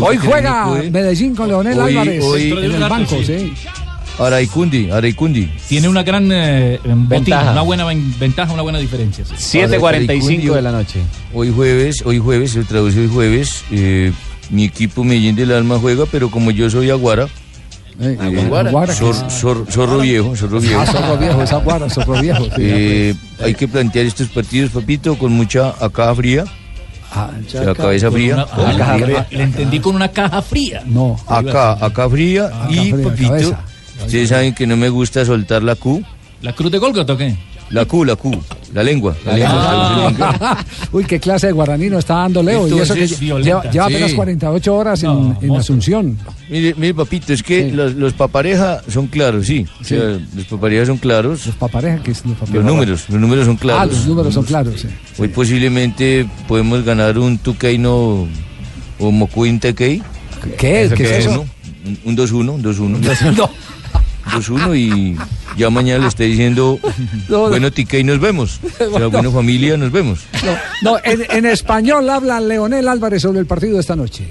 [0.00, 0.66] Hoy juega.
[0.90, 3.52] Medellín con Leonel Hoy- Álvarez hoy- en el banco, sí.
[4.18, 5.50] Araikundi, Araikundi.
[5.68, 7.52] Tiene una gran eh, botín, Ventaja.
[7.52, 9.24] una buena ven- ventaja, una buena diferencia.
[9.26, 9.58] sí.
[9.58, 11.00] 7:45 de la noche.
[11.34, 14.12] Hoy jueves, hoy jueves, se traduce hoy jueves, eh,
[14.50, 17.28] mi equipo Medellín del Alma juega, pero como yo soy Aguara,
[18.20, 20.80] Aguara, Zor- es- zor- zorro viejo, zorro viejo.
[20.80, 22.44] Ah, zorro viejo, es aguara, zorro viejo.
[22.44, 26.44] sí, Eh, hay que plantear estos partidos, papito, con mucha acá fría.
[27.14, 28.34] O sea, cabeza fría.
[28.34, 29.26] una- cabeza caja fría.
[29.30, 30.82] Le entendí con una caja fría.
[30.86, 31.16] No.
[31.26, 32.50] Acá, acá fría.
[32.68, 33.56] y, fría, papito,
[34.04, 36.02] ustedes saben que no me gusta soltar la Q.
[36.42, 37.36] ¿La cruz de Golgota o qué?
[37.70, 38.30] La Q, la Q,
[38.74, 39.16] la lengua.
[39.24, 40.06] La lengua, Ah.
[40.08, 40.64] lengua.
[40.92, 42.68] Uy, qué clase de guaraní nos está dando Leo.
[42.68, 44.16] y eso que Entonces, lleva, lleva apenas Sí.
[44.16, 46.16] 48 horas en, en Asunción.
[46.48, 49.66] Mire, mire, papito, es que los, los papareja son claros, sí.
[49.80, 49.98] O sea,
[50.34, 51.44] los papareja son claros.
[51.46, 53.82] Los papareja, que es los Los números, los números son claros.
[53.82, 54.80] Ah, los números son claros.
[54.80, 54.88] sí.
[55.18, 58.28] Hoy posiblemente podemos ganar un 2K no,
[59.00, 59.76] o Mocuin TK.
[60.56, 60.92] ¿Qué es?
[60.92, 61.40] ¿Qué es eso?
[61.40, 61.56] Un-
[62.04, 63.48] Un 2-1, un 2-1.
[64.26, 64.40] No.
[64.40, 65.16] 2-1 y
[65.56, 66.78] ya mañana le estoy diciendo,
[67.28, 67.48] No.
[67.48, 68.60] bueno, TK nos vemos.
[68.66, 69.10] O sea, Bueno.
[69.10, 70.20] bueno, familia, nos vemos.
[70.44, 70.56] No,
[70.92, 74.26] no, en, en español habla Leonel Álvarez sobre el partido de esta noche.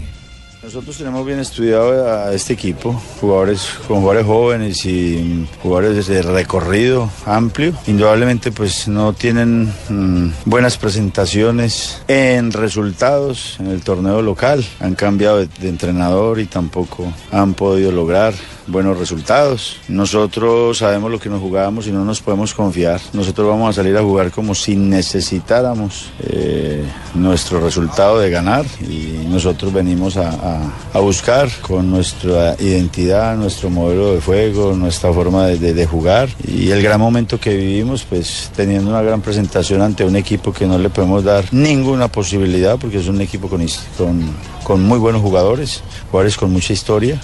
[0.66, 7.08] Nosotros tenemos bien estudiado a este equipo, jugadores con jugadores jóvenes y jugadores de recorrido
[7.28, 7.72] amplio.
[7.86, 14.66] Indudablemente pues no tienen mm, buenas presentaciones en resultados en el torneo local.
[14.80, 18.34] Han cambiado de, entrenador y tampoco han podido lograr
[18.66, 19.78] buenos resultados.
[19.88, 23.00] Nosotros sabemos lo que nos jugamos y no nos podemos confiar.
[23.14, 29.28] Nosotros vamos a salir a jugar como si necesitáramos eh, nuestro resultado de ganar y
[29.30, 30.55] nosotros venimos a-
[30.94, 36.30] a buscar con nuestra identidad, nuestro modelo de juego, nuestra forma de, de- de jugar
[36.48, 40.66] y el gran momento que vivimos pues teniendo una gran presentación ante un equipo que
[40.66, 43.66] no le podemos dar ninguna posibilidad porque es un equipo con,
[43.98, 44.22] con,
[44.64, 45.82] con muy buenos jugadores,
[46.12, 47.20] jugadores con mucha historia.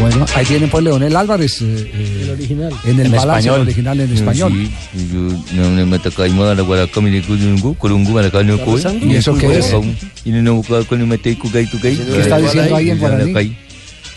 [0.00, 1.60] Bueno, ahí tienen pues Leonel Álvarez.
[1.62, 2.72] el original.
[2.84, 3.60] En el En balance español.
[3.60, 4.52] original en No, español.
[4.52, 5.98] sí, yo no me
[6.54, 8.82] la guaraca, mire, curungu, curungu, maraca, no coy.
[9.02, 9.72] ¿Y eso qué es?
[10.24, 10.42] Y no
[11.78, 11.96] el.
[11.96, 13.56] ¿Qué está diciendo ahí en guaraní?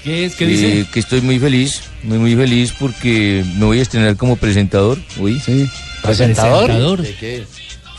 [0.03, 0.35] ¿Qué es?
[0.35, 0.45] ¿Qué
[0.81, 4.97] Eh, que estoy muy feliz, muy muy feliz porque me voy a estrenar como presentador
[5.19, 5.39] hoy.
[5.39, 5.67] Sí.
[6.01, 7.01] ¿Presentador?
[7.01, 7.43] ¿De qué?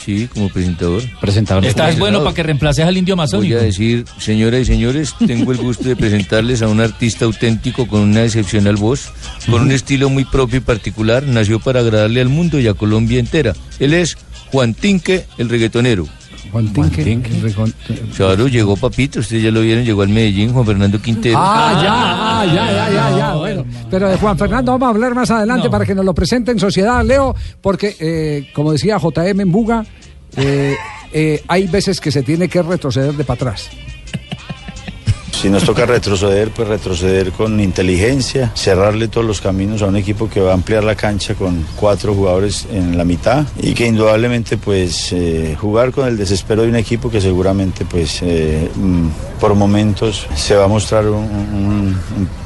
[0.08, 1.02] Sí, como presentador.
[1.20, 1.66] Presentador.
[1.66, 3.58] Estás bueno para que reemplaces al indio Voy amazónico.
[3.58, 8.00] a decir, señoras y señores, tengo el gusto de presentarles a un artista auténtico con
[8.00, 9.12] una excepcional voz,
[9.50, 13.20] con un estilo muy propio y particular, nació para agradarle al mundo y a Colombia
[13.20, 13.52] entera.
[13.80, 14.16] Él es
[14.50, 16.08] Juan Tinque, el reggaetonero.
[16.52, 17.20] Juan Tinque.
[18.16, 21.38] Claro, llegó papito, ustedes ya lo vieron, llegó al Medellín, Juan Fernando Quintero.
[21.38, 23.64] Ah, ya, ah, ya, ya, ya, ya, bueno.
[23.90, 26.58] Pero de Juan Fernando vamos a hablar más adelante para que nos lo presente en
[26.58, 29.84] sociedad, Leo, porque, eh, como decía JM en Buga,
[30.36, 30.74] eh,
[31.12, 33.70] eh, hay veces que se tiene que retroceder de para atrás.
[35.40, 40.28] Si nos toca retroceder, pues retroceder con inteligencia, cerrarle todos los caminos a un equipo
[40.28, 44.56] que va a ampliar la cancha con cuatro jugadores en la mitad y que indudablemente
[44.56, 49.08] pues eh, jugar con el desespero de un equipo que seguramente pues eh, mm,
[49.40, 51.96] por momentos se va a mostrar un,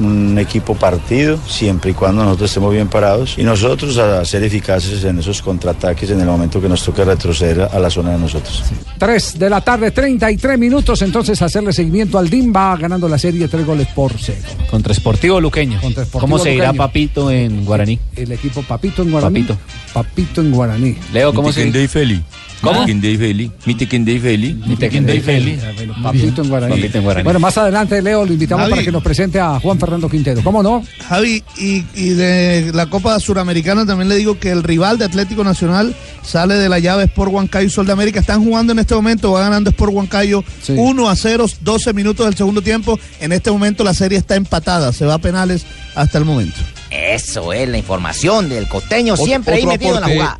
[0.00, 5.04] un- equipo partido siempre y cuando nosotros estemos bien parados y nosotros a ser eficaces
[5.04, 8.62] en esos contraataques en el momento que nos toque retroceder a la zona de nosotros.
[8.98, 13.64] 3 de la tarde, 33 minutos, entonces hacerle seguimiento al Dimba, ganando la serie tres
[13.64, 14.48] goles por cero.
[14.70, 15.80] Contra Sportivo Luqueño.
[15.80, 16.74] Contra Sportivo ¿Cómo se Luqueño.
[16.74, 17.98] Papito en guaraní?
[18.16, 19.42] El equipo Papito en Guaraní.
[19.42, 19.58] Papito.
[19.94, 20.96] Papito en Guaraní.
[21.12, 22.22] Leo, ¿cómo se Mite Feli.
[22.62, 22.86] ¿Cómo?
[22.86, 23.50] Mite Feli.
[23.66, 23.86] Mite
[24.20, 24.54] Feli.
[24.66, 25.58] Mite Kendey Feli.
[26.02, 26.74] Papito en Guaraní.
[26.76, 27.24] Papito en Guaraní.
[27.24, 28.70] Bueno, más adelante, Leo, lo invitamos Javi.
[28.70, 30.40] para que nos presente a Juan Fernando Quintero.
[30.42, 30.82] ¿Cómo no?
[31.08, 35.42] Javi, y, y de la Copa Suramericana también le digo que el rival de Atlético
[35.44, 38.20] Nacional sale de la llave Sport Huancayo y Sol de América.
[38.20, 42.36] Están jugando en este momento, va ganando Sport Huancayo 1 a 0, 12 minutos del
[42.36, 42.98] segundo tiempo.
[43.20, 46.56] En este momento la serie está empatada, se va a penales hasta el momento.
[46.90, 50.38] Eso es la información del costeño, Otro- siempre ahí otro metido en la jugada.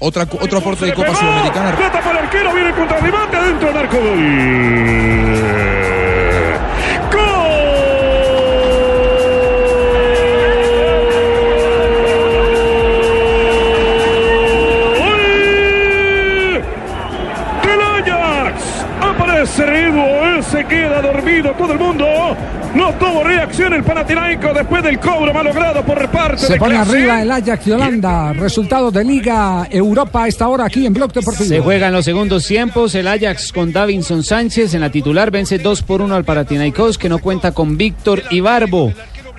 [0.00, 1.76] Otra, otro aporte de Copa Sudamericana.
[1.76, 5.08] Plata para el arquero, viene el contrarremate adentro del arco gol.
[20.42, 21.47] Se queda dormido
[23.66, 23.82] el
[24.54, 28.32] después del cobro malogrado por parte Se de pone arriba el Ajax de Holanda.
[28.32, 31.48] Resultado de Liga Europa a esta hora aquí en Blog Deportivo.
[31.48, 32.94] Se juegan los segundos tiempos.
[32.94, 37.08] El Ajax con Davinson Sánchez en la titular vence 2 por 1 al Panathinaikos que
[37.08, 38.92] no cuenta con Víctor Ibarbo.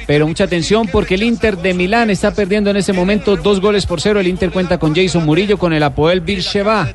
[0.06, 3.86] Pero mucha atención porque el Inter de Milán está perdiendo en este momento dos goles
[3.86, 4.20] por cero.
[4.20, 6.90] El Inter cuenta con Jason Murillo con el Apoel Birsheva.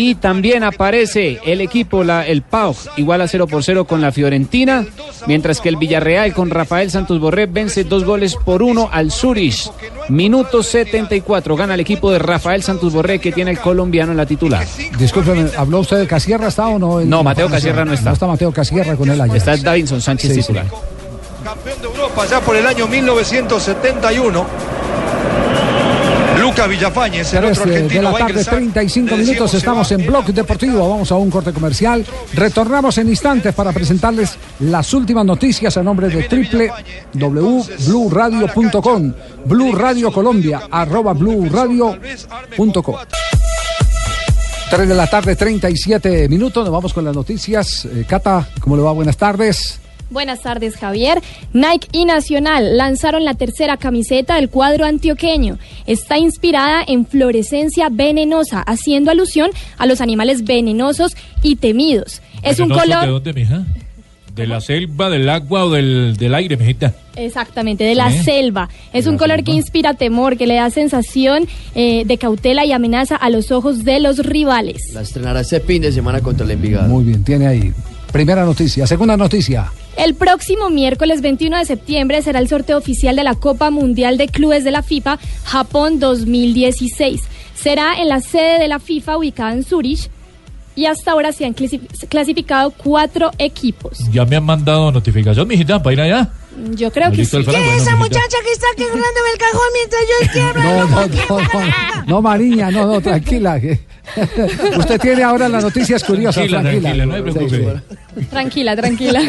[0.00, 4.12] Y también aparece el equipo, la- el PAOK, igual a 0 por 0 con la
[4.12, 4.86] Fiorentina,
[5.26, 9.68] mientras que el Villarreal con Rafael Santos Borré vence dos goles por uno al Zurich.
[10.08, 14.26] Minuto 74, gana el equipo de Rafael Santos Borré que tiene el colombiano en la
[14.26, 14.64] titular.
[14.96, 16.46] Discúlpeme, ¿habló usted de Casierra?
[16.46, 17.00] ¿Está o no?
[17.00, 18.10] en- No, Mateo Casierra no está.
[18.10, 19.34] No está Mateo Casierra con el Ajax.
[19.34, 20.66] Está Davinson Sánchez Sí, titular.
[21.42, 24.46] campeón de Europa ya por el año 1971.
[26.58, 28.54] Lucas Villafañez, el Tres otro eh, de la tarde, ingresar.
[28.54, 29.54] 35 Le minutos.
[29.54, 30.88] Estamos en Blog Deportivo.
[30.88, 32.04] Vamos a un corte comercial.
[32.34, 36.26] Retornamos en instantes para presentarles las últimas noticias a nombre de
[37.14, 39.12] www.bluradio.com.
[39.44, 42.96] Blue Radio Colombia, arroba bluradio.com.
[44.68, 46.64] 3 de la tarde, 37 minutos.
[46.64, 47.84] Nos vamos con las noticias.
[47.84, 48.90] Eh, Cata, ¿cómo le va?
[48.90, 49.78] Buenas tardes.
[50.10, 51.20] Buenas tardes, Javier.
[51.52, 55.58] Nike y Nacional lanzaron la tercera camiseta del cuadro antioqueño.
[55.86, 62.22] Está inspirada en fluorescencia venenosa, haciendo alusión a los animales venenosos y temidos.
[62.42, 63.00] Es un ¿Venenoso color...
[63.04, 63.64] ¿De dónde, mija?
[64.34, 66.94] ¿De la selva, del agua o del, del aire, mijita?
[67.16, 68.22] Exactamente, de la Sí.
[68.22, 68.68] selva.
[68.92, 73.16] Es un color que inspira temor, que le da sensación eh, de cautela y amenaza
[73.16, 74.80] a los ojos de los rivales.
[74.94, 76.88] La estrenará este fin de semana contra el Envigado.
[76.88, 77.72] Muy bien, tiene ahí.
[78.12, 78.86] Primera noticia.
[78.86, 79.72] Segunda noticia.
[79.98, 84.28] El próximo miércoles 21 de septiembre será el sorteo oficial de la Copa Mundial de
[84.28, 87.20] Clubes de la FIFA Japón 2016.
[87.56, 90.08] Será en la sede de la FIFA ubicada en Zurich
[90.78, 93.98] y hasta ahora se han clasi- clasificado cuatro equipos.
[94.12, 96.28] Ya me han mandado notificación, mijita, para ir allá.
[96.74, 97.44] Yo creo que ¿Listo sí.
[97.44, 97.60] Fran?
[97.62, 98.20] Bueno, esa mijita.
[98.44, 100.62] que está quebrándome el cajón mientras yo izquierda?
[100.68, 103.60] No, no, no, no, no, Mariña, no, no, tranquila.
[104.78, 107.04] Usted tiene ahora las noticias curiosas, Tranquila, tranquila.
[107.04, 108.26] tranquila, no se preocupe.
[108.30, 109.20] Tranquila, tranquila.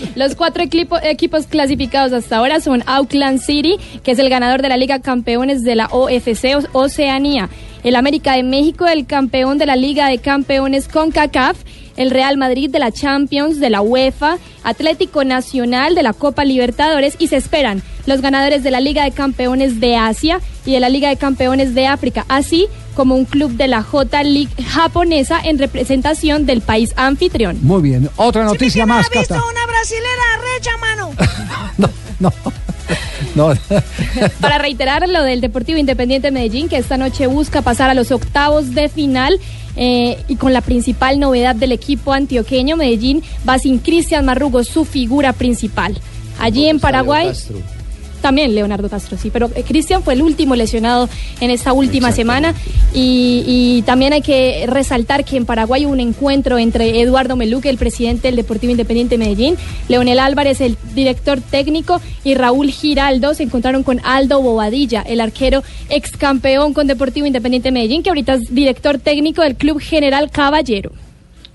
[0.16, 4.68] Los cuatro equipo- equipos clasificados hasta ahora son Auckland City, que es el ganador de
[4.68, 7.48] la Liga Campeones de la OFC Oceanía,
[7.86, 11.56] el América de México, el campeón de la Liga de Campeones CONCACAF,
[11.96, 17.14] el Real Madrid de la Champions, de la UEFA, Atlético Nacional de la Copa Libertadores
[17.20, 20.88] y se esperan los ganadores de la Liga de Campeones de Asia y de la
[20.88, 22.66] Liga de Campeones de África, así
[22.96, 27.56] como un club de la J League japonesa en representación del país anfitrión.
[27.62, 28.10] Muy bien.
[28.16, 29.40] Otra noticia más, Cata.
[29.48, 30.24] una brasilera
[30.56, 31.10] recha, mano.
[31.78, 32.05] No.
[34.40, 38.74] Para reiterar lo del Deportivo Independiente Medellín, que esta noche busca pasar a los octavos
[38.74, 39.38] de final.
[39.76, 44.86] eh, y con la principal novedad del equipo antioqueño, Medellín va sin Cristian Marrugo, su
[44.86, 45.98] figura principal.
[46.38, 47.32] Allí en Paraguay,
[48.26, 51.08] también Leonardo Castro, sí, pero eh, Cristian fue el último lesionado
[51.40, 52.54] en esta última semana
[52.92, 57.68] y, y también hay que resaltar que en Paraguay hubo un encuentro entre Eduardo Meluque,
[57.68, 59.56] el presidente del Deportivo Independiente Medellín,
[59.86, 65.62] Leonel Álvarez, el director técnico y Raúl Giraldo se encontraron con Aldo Bobadilla, el arquero
[65.88, 70.90] ex campeón con Deportivo Independiente Medellín, que ahorita es director técnico del Club General Caballero.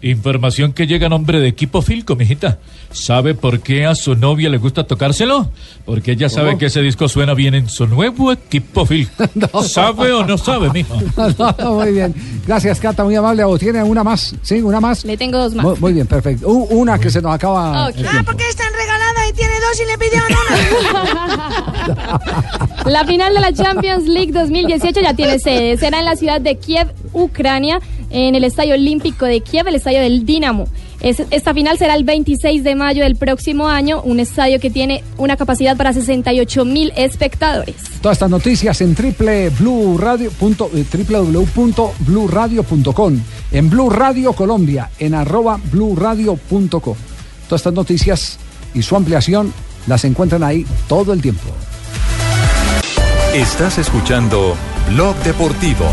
[0.03, 2.57] Información que llega a nombre de Equipo Filco, mijita.
[2.91, 5.49] ¿Sabe por qué a su novia le gusta tocárselo?
[5.85, 6.57] Porque ella sabe ¿Cómo?
[6.59, 9.23] que ese disco suena bien en su nuevo Equipo Filco.
[9.63, 10.95] ¿Sabe o no sabe, mijo?
[11.59, 12.13] No, muy bien.
[12.47, 13.43] Gracias, Cata, muy amable.
[13.43, 14.35] ¿O tiene una más?
[14.41, 14.61] ¿Sí?
[14.61, 15.05] ¿Una más?
[15.05, 15.65] Le tengo dos más.
[15.65, 16.47] Muy, muy bien, perfecto.
[16.49, 17.87] U- una que se nos acaba.
[17.89, 17.97] Ok.
[17.97, 20.41] el Ah, porque están regaladas y tiene dos y le pidieron una.
[22.85, 25.77] la final de la Champions League 2018 ya tiene sede.
[25.77, 27.79] Será en la ciudad de Kiev, Ucrania,
[28.11, 30.67] en el Estadio Olímpico de Kiev, el estadio del Dinamo.
[31.01, 35.03] Es- esta final será el 26 de mayo del próximo año, un estadio que tiene
[35.17, 37.75] una capacidad para 68 mil espectadores.
[38.01, 38.95] Todas estas noticias en
[40.37, 43.19] punto- eh, www.bluradio.com,
[43.51, 46.95] en Blue Radio Colombia, en arroba bluradio.com.
[47.47, 48.37] Todas estas noticias
[48.73, 49.51] y su ampliación
[49.87, 51.41] las encuentran ahí todo el tiempo.
[53.33, 54.55] Estás escuchando
[54.89, 55.85] Blog Deportivo.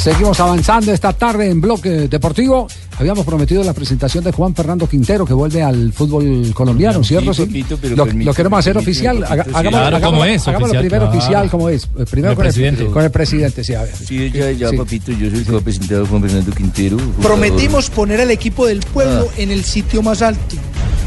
[0.00, 2.66] Seguimos avanzando esta tarde en Bloque Deportivo.
[2.98, 7.34] Habíamos prometido la presentación de Juan Fernando Quintero, que vuelve al fútbol colombiano, ¿cierto?
[7.34, 9.18] Sí, pero lo, queremos hacer oficial.
[9.18, 9.50] papito, Haga- sí.
[9.50, 11.18] hagámoslo- Claro, hagámoslo- como es, hagámoslo oficial, primero claro.
[11.18, 11.84] oficial, como es.
[11.84, 12.82] Eh, Primero El con presidente.
[12.84, 13.94] el, con el presidente, sí, a ver.
[13.94, 14.76] Sí, ya, ya, Sí.
[14.78, 16.96] papito, yo soy el que va a presentar a Juan Fernando Quintero.
[16.98, 17.20] jugador.
[17.22, 19.34] Prometimos poner al equipo del pueblo Ah.
[19.36, 20.56] en el sitio más alto,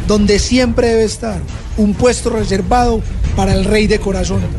[0.07, 1.39] donde siempre debe estar,
[1.77, 3.01] un puesto reservado
[3.35, 4.49] para el rey de corazones.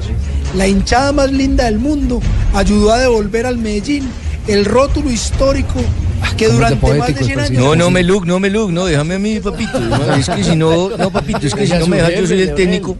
[0.57, 2.21] La hinchada más linda del mundo
[2.53, 4.05] ayudó a devolver al Medellín
[4.47, 5.81] el rótulo histórico
[6.37, 7.51] que durante más de 100 años...
[7.63, 9.79] No, no, Meluc, no, Meluc, no, déjame a mí, papito.
[9.81, 12.43] No, es que si no, no, papito, es que si no me dejan, yo soy
[12.43, 12.97] el técnico.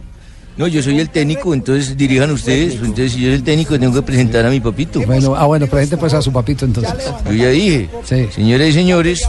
[0.57, 2.75] No, yo soy el técnico, entonces dirijan ustedes.
[2.75, 5.01] Entonces, si yo soy el técnico, tengo que presentar a mi papito.
[5.05, 6.93] Bueno, ah, bueno, presente pues a su papito entonces.
[7.25, 7.89] Yo ya dije,
[8.33, 9.27] señoras y señores,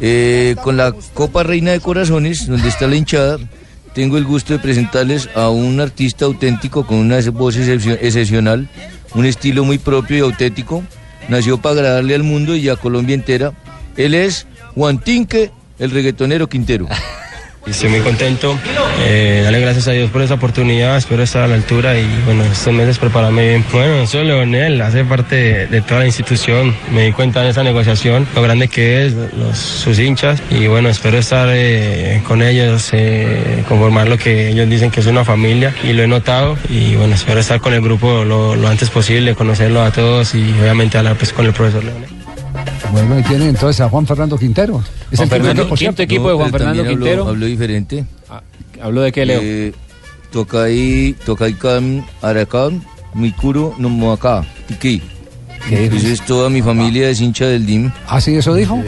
[0.00, 3.38] eh, con la Copa Reina de Corazones, donde está la hinchada,
[3.94, 8.68] tengo el gusto de presentarles a un artista auténtico con una voz excepcio- excepcional,
[9.14, 10.82] un estilo muy propio y auténtico.
[11.28, 13.52] Nació para agradarle al mundo y a Colombia entera.
[13.96, 16.88] Él es Juan Tinque, el reggaetonero Quintero.
[17.64, 18.58] Estoy muy contento,
[19.06, 22.42] eh, darle gracias a Dios por esta oportunidad, espero estar a la altura y bueno,
[22.44, 23.64] estos meses prepararme bien.
[23.72, 28.26] Bueno, soy Leonel, hace parte de, toda la institución, me di cuenta en esta negociación
[28.34, 30.42] lo grande que es, los- sus hinchas.
[30.50, 35.06] Y bueno, espero estar eh, con ellos, eh, conformar lo que ellos dicen que es
[35.06, 35.72] una familia.
[35.84, 36.58] Y lo he notado.
[36.68, 40.98] Y bueno, espero estar con el grupo lo, antes posible, conocerlos a todos y obviamente
[40.98, 42.08] hablar pues con el profesor Leonel.
[42.92, 44.82] Bueno, y tiene entonces a Juan Fernando Quintero.
[45.10, 46.02] Es Juan el Fernando, equipo, quinto ¿cierto?
[46.02, 47.28] equipo de Juan Fernando habló- Quintero.
[47.28, 48.04] Habló diferente.
[48.82, 49.40] ¿Habló de qué, Leo?
[49.42, 49.72] Eh,
[50.30, 52.82] toca ahí, toca ahí cam, aracam,
[53.14, 55.00] mikuro, no mo acá, piqué.
[55.70, 57.90] Entonces toda mi familia es hincha del DIM.
[58.08, 58.82] ¿Ah, sí, eso dijo?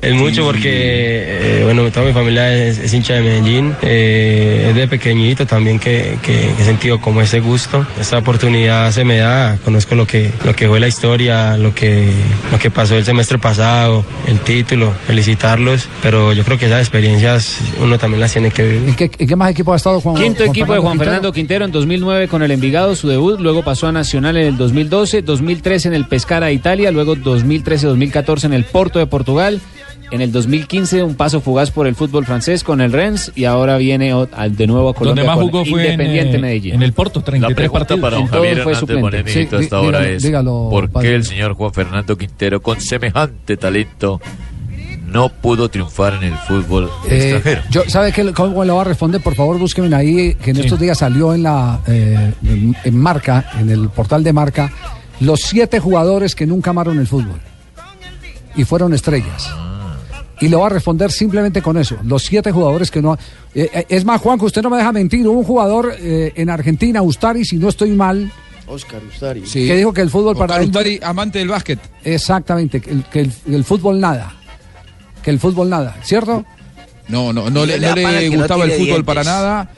[0.00, 3.74] Es mucho porque, eh, bueno, toda mi familia es, es hincha de Medellín.
[3.82, 7.84] Eh, es de pequeñito también que, que he sentido como ese gusto.
[8.00, 12.12] Esta oportunidad se me da, conozco lo que, lo que fue la historia, lo que,
[12.52, 15.88] lo que pasó el semestre pasado, el título, felicitarlos.
[16.00, 18.88] Pero yo creo que esas experiencias uno también las tiene que vivir.
[18.90, 21.10] ¿En qué, en qué más equipo ha estado Juan Quinto Juan equipo de Juan Quintero?
[21.10, 24.56] Fernando Quintero en 2009 con el Envigado, su debut, luego pasó a Nacional en el
[24.56, 29.60] 2012, 2013 en el Pescara de Italia, luego 2013-2014 en el Porto de Portugal,
[30.10, 33.76] en el 2015 un paso fugaz por el fútbol francés con el Rennes y ahora
[33.76, 34.06] viene
[34.50, 36.74] de nuevo a Colombia Donde más con jugó fue en, Independiente eh, Medellín.
[36.74, 38.00] en el Porto, 33 La pregunta partidos.
[38.00, 41.08] para don Javier fue Hernández Sí, hasta dí- ahora dígalo, es dígalo, ¿por padre.
[41.08, 44.20] qué el señor Juan Fernando Quintero con semejante talento
[45.06, 47.62] no pudo triunfar en el fútbol Eh, extranjero?
[47.70, 49.20] yo, ¿Sabe qué, cómo le va a responder?
[49.22, 50.62] Por favor, búsquenme ahí, que en Sí.
[50.62, 54.70] estos días salió en la eh, en, en Marca, en el portal de Marca,
[55.20, 57.40] los siete jugadores que nunca amaron el fútbol
[58.54, 59.50] y fueron estrellas.
[60.40, 61.96] Y le va a responder simplemente con eso.
[62.04, 63.14] Los siete jugadores que no.
[63.54, 65.26] eh, eh, es más, Juan, que usted no me deja mentir.
[65.26, 68.30] Hubo un jugador eh, en Argentina, Ustari, si no estoy mal,
[68.66, 69.40] Oscar Ustari.
[69.42, 70.68] que dijo que el fútbol para Oscar él.
[70.68, 71.78] Ustari, amante del básquet.
[72.04, 74.34] Exactamente, que el, que el- el fútbol nada.
[75.22, 76.44] Que el fútbol nada, ¿cierto?
[77.08, 77.94] No, no, no le, no
[78.36, 79.04] gustaba el fútbol dientes.
[79.04, 79.70] para nada.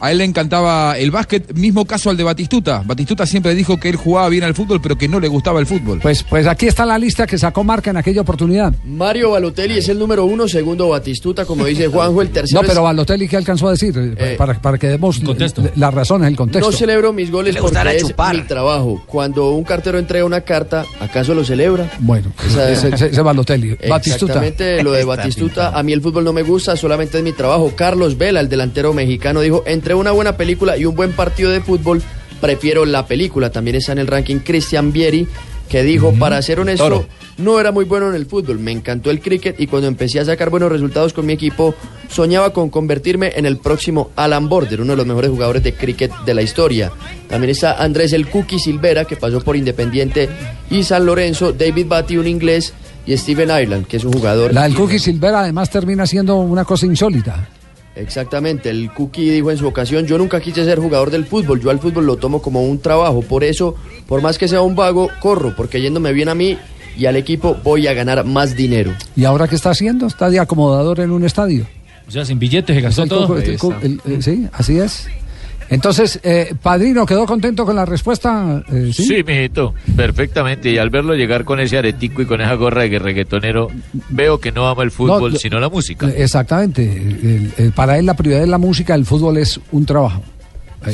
[0.00, 2.82] A él le encantaba el básquet, mismo caso al de Batistuta.
[2.84, 5.66] Batistuta siempre dijo que él jugaba bien al fútbol, pero que no le gustaba el
[5.66, 6.00] fútbol.
[6.02, 8.74] Pues, pues aquí está la lista que sacó Marca en aquella oportunidad.
[8.84, 12.82] Mario Balotelli es el número uno, segundo Batistuta, como dice Juanjo, el tercero No, pero
[12.82, 13.94] Balotelli, ¿qué alcanzó a decir?
[14.18, 15.20] Eh, para, para que demos
[15.76, 16.70] las razones, el contexto.
[16.70, 18.34] No celebro mis goles Le porque gustará es chupar.
[18.36, 19.02] mi trabajo.
[19.06, 21.90] Cuando un cartero entrega una carta, ¿acaso lo celebra?
[22.00, 23.76] Bueno, Esa- ese, ese- ese Balotelli.
[23.88, 24.32] Batistuta.
[24.34, 25.68] Exactamente, lo de Batistuta.
[25.76, 27.72] A mí el fútbol no me gusta, solamente es mi trabajo.
[27.74, 31.60] Carlos Vela, el delantero mexicano, dijo, entre una buena película y un buen partido de
[31.60, 32.02] fútbol,
[32.40, 33.50] prefiero la película.
[33.50, 35.26] También está en el ranking Christian Vieri,
[35.68, 37.06] que dijo, para ser honesto, Toro.
[37.38, 38.58] no era muy bueno en el fútbol.
[38.58, 41.74] Me encantó el cricket y cuando empecé a sacar buenos resultados con mi equipo,
[42.08, 46.12] soñaba con convertirme en el próximo Alan Border, uno de los mejores jugadores de cricket
[46.24, 46.92] de la historia.
[47.28, 50.28] También está Andrés el Cookie Silvera, que pasó por Independiente
[50.70, 52.72] y San Lorenzo, David Batty, un inglés,
[53.06, 54.52] y Steven Ireland, que es un jugador.
[54.52, 57.48] La del Cookie Silvera además termina siendo una cosa insólita.
[57.96, 61.70] Exactamente, el Cookie dijo en su ocasión, yo nunca quise ser jugador del fútbol, yo
[61.70, 63.74] al fútbol lo tomo como un trabajo, por eso,
[64.06, 66.58] por más que sea un vago, corro, porque yéndome bien a mí
[66.98, 68.92] y al equipo voy a ganar más dinero.
[69.16, 70.06] ¿Y ahora qué está haciendo?
[70.06, 71.66] Está de acomodador en un estadio.
[72.06, 73.36] O sea, sin billetes se gastó El todo.
[73.82, 75.08] El el- sí, así es.
[75.68, 78.62] Entonces, eh, Padrino, ¿quedó contento con la respuesta?
[78.72, 79.04] Eh, ¿sí?
[79.04, 80.70] Sí, mijito, perfectamente.
[80.70, 83.68] Y al verlo llegar con ese aretico y con esa gorra de reggaetonero,
[84.10, 86.06] veo que no ama el fútbol, No, sino la música.
[86.08, 86.82] Eh, Exactamente.
[86.84, 90.22] El- el- para él la prioridad es la música, el fútbol es un trabajo.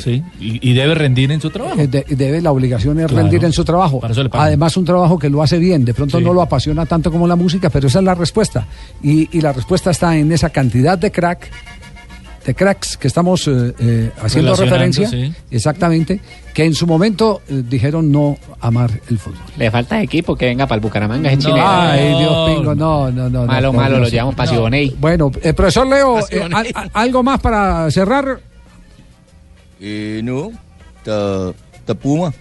[0.03, 1.79] Sí, y, y debe rendir en su trabajo.
[1.79, 3.23] Eh, de- debe, la obligación es Claro.
[3.25, 4.01] rendir en su trabajo.
[4.01, 4.47] Para eso le pagan.
[4.47, 5.85] Además, un trabajo que lo hace bien.
[5.85, 6.25] De pronto Sí.
[6.25, 8.67] no lo apasiona tanto como la música, pero esa es la respuesta.
[9.03, 11.51] Y, y la respuesta está en esa cantidad de crack,
[12.45, 15.09] de cracks que estamos eh, eh, haciendo referencia.
[15.09, 15.33] sí.
[15.51, 16.21] Exactamente.
[16.53, 19.41] Que en su momento eh, dijeron no amar el fútbol.
[19.57, 21.67] Le falta equipo que venga para el Bucaramanga, es No, chileno.
[21.67, 23.47] Ay, Dios pingo, no, no, no.
[23.47, 24.97] Malo, no, malo, por lo llevamos para Siboney.
[24.99, 26.49] Bueno, eh, profesor Leo, eh,
[26.93, 28.41] ¿algo más para cerrar?
[29.81, 30.53] Eh, no,
[31.05, 31.53] ta,
[31.87, 32.33] Tapuma,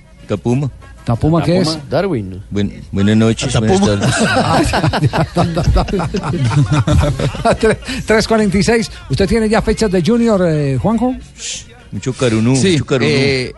[1.06, 1.40] Tapuma.
[1.40, 1.78] ¿Tapuma qué es?
[1.90, 2.42] Darwin.
[2.50, 4.16] Buen- buenas noches, buenas tardes.
[7.60, 7.78] Tre-
[8.08, 8.90] 3.46.
[9.10, 11.16] ¿Usted tiene ya fechas de Junior, eh, Juanjo?
[11.92, 13.10] Mucho carunú, Sí, mucho carunú.
[13.12, 13.54] eh,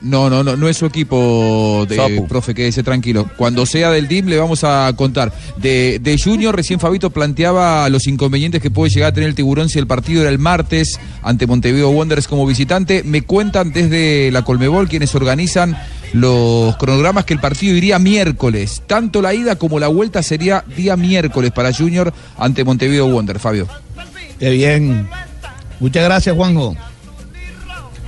[0.00, 2.26] no, no, no, no es su equipo de Sapo.
[2.26, 3.28] profe, quédese tranquilo.
[3.36, 5.32] Cuando sea del DIM le vamos a contar.
[5.58, 9.68] De, de Junior, recién Fabito planteaba los inconvenientes que puede llegar a tener el tiburón
[9.68, 13.02] si el partido era el martes ante Montevideo Wanderers como visitante.
[13.04, 15.76] Me cuentan desde la Colmebol quienes organizan
[16.12, 18.82] los cronogramas que el partido iría miércoles.
[18.86, 23.68] Tanto la ida como la vuelta sería día miércoles para Junior ante Montevideo Wanderers, Fabio.
[24.38, 25.08] Qué bien.
[25.80, 26.76] Muchas gracias, Juanjo.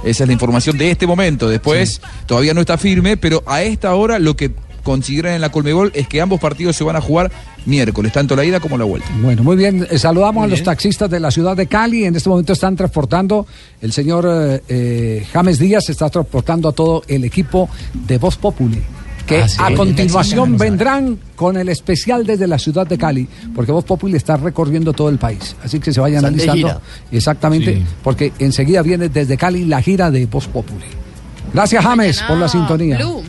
[0.04, 1.48] Esa es la información de este momento.
[1.48, 4.52] Después todavía no está firme, pero a esta hora lo que
[4.84, 7.32] consideran en la Colmebol es que ambos partidos se van a jugar
[7.66, 9.08] miércoles, tanto la ida como la vuelta.
[9.20, 9.84] Bueno, muy bien.
[9.90, 12.04] Eh, Saludamos a los taxistas de la ciudad de Cali.
[12.04, 13.46] En este momento están transportando,
[13.80, 17.68] el señor eh, eh, James Díaz está transportando a todo el equipo
[18.06, 18.80] de Voz Populi.
[19.26, 19.56] Que Ah, sí.
[19.58, 24.36] a continuación vendrán con el especial desde la ciudad de Cali, porque Voz Populi está
[24.36, 25.56] recorriendo todo el país.
[25.64, 26.78] Así que se vayan analizando.
[27.10, 27.82] Exactamente, Sí.
[28.02, 30.84] porque enseguida viene desde Cali la gira de Voz Populi.
[31.54, 32.98] Gracias, James, por la sintonía.
[32.98, 33.22] Blue.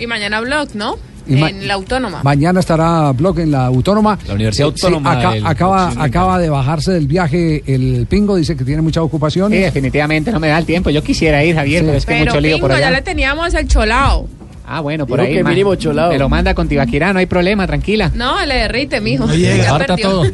[0.00, 0.96] Y mañana Blog, ¿no?
[1.28, 2.22] En la Autónoma.
[2.24, 4.18] Mañana estará blog en la Autónoma.
[4.26, 8.64] La Universidad Sí, Autónoma del acaba, acaba de bajarse del viaje el Pingo, dice que
[8.64, 9.52] tiene mucha ocupación.
[9.52, 10.90] Sí, definitivamente no me da el tiempo.
[10.90, 12.96] Yo quisiera ir, Javier, pero es que Pero mucho lío Pingo, por ya allá.
[12.96, 14.28] le teníamos el cholao.
[14.66, 15.44] Ah, bueno, por Dijo ahí.
[15.44, 16.10] mínimo cholao.
[16.10, 18.10] Me lo manda con Tibaquirá, no hay problema, tranquila.
[18.14, 19.26] No, le derrite, mijo.
[19.26, 19.56] No llega.
[19.64, 20.10] Ya Aparta perdió.
[20.10, 20.24] todo.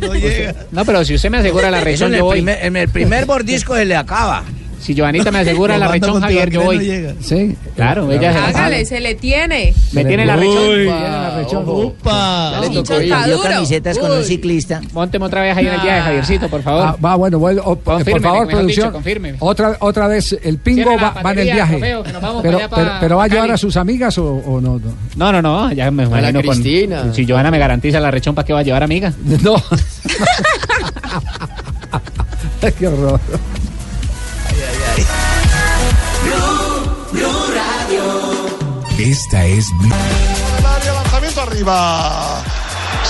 [0.73, 2.37] No, pero si usted me asegura la el yo voy.
[2.39, 4.45] primer- en el primer bordisco se le acaba.
[4.81, 7.07] Si Joanita me asegura la rechón, Javier, yo voy.
[7.21, 7.57] Sí.
[7.75, 9.75] Claro, ella se la Hágale, se le tiene.
[9.93, 10.57] Me tiene la rechón.
[10.59, 11.65] Uy, Tiene la rechón.
[11.69, 12.51] Upa.
[12.53, 14.81] Ya le tocó Dio camisetas con un ciclista.
[14.93, 16.85] Monteme otra vez ahí en el día de Javiercito, por favor.
[16.87, 18.93] Ah, va, bueno, bueno, o- por favor, dicho, producción.
[18.93, 19.37] confírmeme.
[19.41, 21.77] otra, otra vez, el Pingo va, va en el viaje.
[21.79, 24.93] trofeo, pero, pero, pa- pero va a llevar a sus amigas o, o no, no.
[25.17, 26.55] No, no, no, ya me la imagino con.
[26.61, 27.13] Cristina.
[27.13, 29.13] Si Joana me garantiza la rechón, ¿para qué va a llevar amiga?
[29.43, 29.57] No.
[32.79, 33.21] Qué horror.
[38.99, 39.91] Esta es mi...
[39.93, 42.43] área, lanzamiento arriba.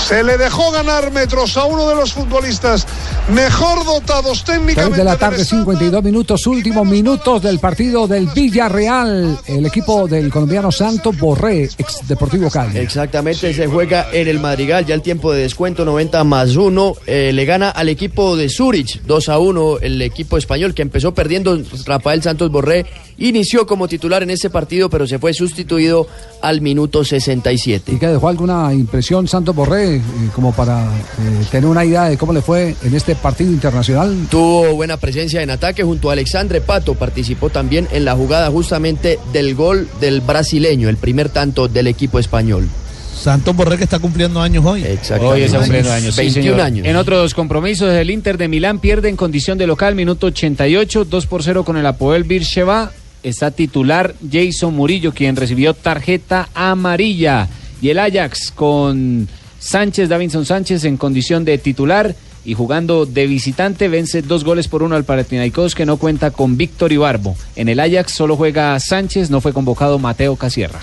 [0.09, 2.87] Se le dejó ganar metros a uno de los futbolistas
[3.28, 4.99] mejor dotados 3 técnicamente.
[4.99, 10.70] de la tarde, 52 minutos, últimos minutos del partido del Villarreal, el equipo del colombiano
[10.70, 12.78] Santo Borré, ex Deportivo Cali.
[12.78, 17.45] Exactamente, se juega en el Madrigal, ya el tiempo de descuento 90 más 1, le
[17.45, 22.22] gana al equipo de Zurich 2 a 1, el equipo español que empezó perdiendo Rafael
[22.22, 22.87] Santos Borré,
[23.19, 26.07] inició como titular en ese partido, pero se fue sustituido
[26.43, 27.93] al minuto 67.
[27.93, 30.01] ¿Y que dejó alguna impresión Santos Borré, eh,
[30.35, 34.27] como para eh, tener una idea de cómo le fue en este partido internacional?
[34.31, 39.19] Tuvo buena presencia en ataque junto a Alexandre Pato, participó también en la jugada justamente
[39.33, 42.69] del gol del brasileño, el primer tanto del equipo español.
[43.17, 44.85] Santos Borré que está cumpliendo años hoy.
[44.85, 45.29] Exacto.
[45.29, 46.14] Hoy está cumpliendo años.
[46.14, 46.61] sí, 21 señor.
[46.61, 46.87] años.
[46.87, 51.27] En otros compromisos, el Inter de Milán pierde en condición de local, minuto 88, 2
[51.27, 52.93] por 0 con el Apoel Birsheva.
[53.27, 57.49] Está titular Jason Murillo, quien recibió tarjeta amarilla.
[57.83, 59.27] Y el Ajax con
[59.59, 62.14] Sánchez, Davinson Sánchez en condición de titular
[62.45, 66.57] y jugando de visitante vence dos goles por uno al Panathinaikos que no cuenta con
[66.57, 67.37] Víctor Ibarbo.
[67.57, 70.79] En el Ajax solo juega Sánchez, no fue convocado Mateo Casierra.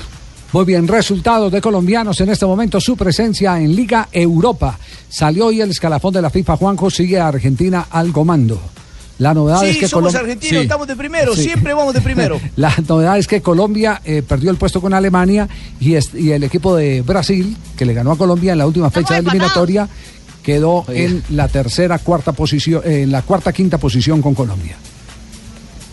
[0.51, 4.77] Muy bien, resultados de colombianos en este momento, su presencia en Liga Europa.
[5.07, 8.59] Salió hoy el escalafón de la FIFA, Juanjo sigue a Argentina al comando.
[9.23, 10.63] La novedad es que somos Colom- argentinos, Sí.
[10.63, 11.43] estamos de primero, Sí.
[11.43, 12.39] siempre vamos de primero.
[12.57, 15.47] La novedad es que Colombia eh, perdió el puesto con Alemania
[15.79, 18.89] y, es- y el equipo de Brasil, que le ganó a Colombia en la última
[18.91, 19.87] fecha de eliminatoria,
[20.43, 24.75] quedó en la tercera, cuarta posición, eh, en la cuarta, quinta posición con Colombia.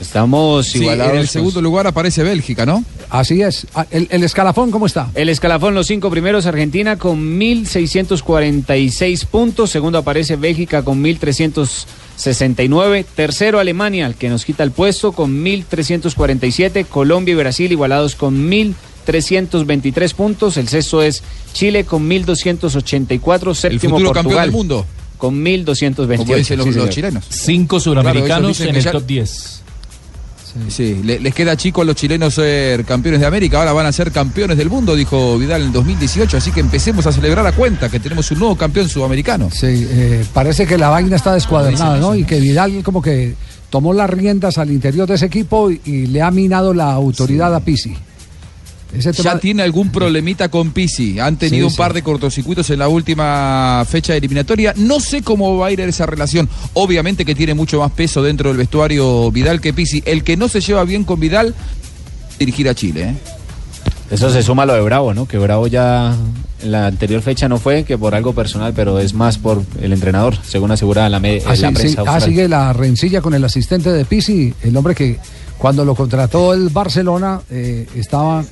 [0.00, 1.12] Estamos Sí, igualados.
[1.12, 1.30] en el pues.
[1.30, 2.82] segundo lugar aparece Bélgica, ¿no?
[3.10, 3.66] Así es.
[3.74, 5.10] Ah, El, el escalafón, ¿cómo está?
[5.14, 9.70] El escalafón, los cinco primeros, Argentina con 1.646 puntos.
[9.70, 13.04] Segundo aparece Bélgica con 1.369.
[13.14, 16.86] Tercero, Alemania, el que nos quita el puesto con 1.347.
[16.86, 20.56] Colombia y Brasil igualados con 1.323 puntos.
[20.56, 21.22] El sexto es
[21.52, 23.54] Chile con 1.284.
[23.54, 24.14] Séptimo, futuro Portugal.
[24.14, 24.86] campeón del mundo.
[25.18, 26.16] Con 1.228.
[26.16, 26.88] Como dicen los, Sí, los señor.
[26.90, 27.24] chilenos.
[27.28, 29.59] Cinco suramericanos en el top 10.
[30.68, 33.92] Sí, le- les queda chico a los chilenos ser campeones de América, ahora van a
[33.92, 37.52] ser campeones del mundo, dijo Vidal en el 2018, así que empecemos a celebrar a
[37.52, 39.48] cuenta que tenemos un nuevo campeón sudamericano.
[39.52, 42.14] Sí, eh, parece que la vaina está descuadernada, ¿no?
[42.14, 43.34] Y que Vidal como que
[43.70, 47.54] tomó las riendas al interior de ese equipo y, y le ha minado la autoridad
[47.54, 47.94] a Pisi.
[48.92, 51.20] Ese tema- Ya tiene algún problemita con Pisi.
[51.20, 51.96] Han tenido Sí, un par sí.
[51.96, 54.74] de cortocircuitos en la última fecha eliminatoria.
[54.76, 56.48] No sé cómo va a ir esa relación.
[56.74, 60.02] Obviamente que tiene mucho más peso dentro del vestuario Vidal que Pisi.
[60.06, 61.54] El que no se lleva bien con Vidal,
[62.38, 63.02] dirigir a Chile.
[63.10, 63.14] ¿eh?
[64.10, 65.26] Eso se suma a lo de Bravo, ¿no?
[65.28, 66.16] Que Bravo ya
[66.62, 69.92] en la anterior fecha no fue, que por algo personal, pero es más por el
[69.92, 71.72] entrenador, según asegura la, me- Ah, la sí, sí.
[71.74, 75.16] prensa Ah, sigue la rencilla con el asistente de Pisi, el hombre que
[75.58, 78.42] cuando lo contrató el Barcelona eh, estaba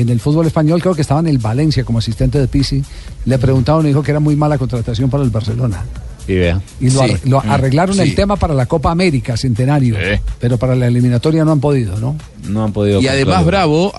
[0.00, 2.82] en el fútbol español, creo que estaba en el Valencia como asistente de Pisi.
[3.24, 5.84] Le preguntaron y dijo que era muy mala contratación para el Barcelona.
[6.26, 6.60] Y vea.
[6.78, 7.10] Y lo, Sí.
[7.12, 7.50] ar- lo Mm.
[7.50, 8.02] arreglaron Sí.
[8.02, 9.96] el tema para la Copa América, centenario.
[10.38, 12.16] Pero para la eliminatoria no han podido, ¿no?
[12.46, 13.00] No han podido.
[13.00, 13.44] Y además.
[13.46, 13.92] Bravo,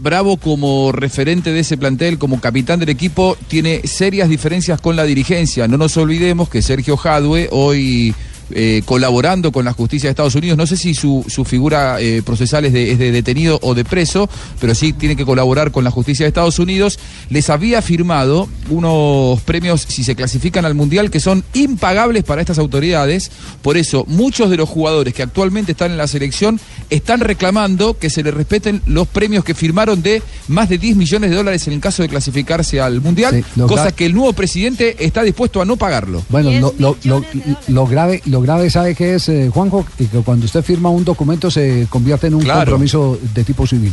[0.00, 5.02] Bravo como referente de ese plantel, como capitán del equipo, tiene serias diferencias con la
[5.04, 5.66] dirigencia.
[5.66, 8.14] No nos olvidemos que Sergio Jadue hoy
[8.54, 10.56] eh, colaborando con la justicia de Estados Unidos.
[10.58, 13.84] No sé si su, su figura eh, procesal es de, es de detenido o de
[13.84, 14.28] preso,
[14.60, 16.98] pero sí tiene que colaborar con la justicia de Estados Unidos.
[17.30, 22.58] Les había firmado unos premios, si se clasifican al Mundial, que son impagables para estas
[22.58, 23.30] autoridades.
[23.62, 28.10] Por eso, muchos de los jugadores que actualmente están en la selección están reclamando que
[28.10, 31.74] se les respeten los premios que firmaron de más de 10 millones de dólares en
[31.74, 35.60] el caso de clasificarse al Mundial, Sí, cosa gra- que el nuevo presidente está dispuesto
[35.60, 36.22] a no pagarlo.
[36.28, 37.24] Bueno, lo, lo- lo-
[37.68, 39.84] lo grave, lo grave, ¿sabe qué es, eh, Juanjo?
[39.98, 42.60] Y que cuando usted firma un documento se convierte en un Claro.
[42.60, 43.92] compromiso de tipo civil.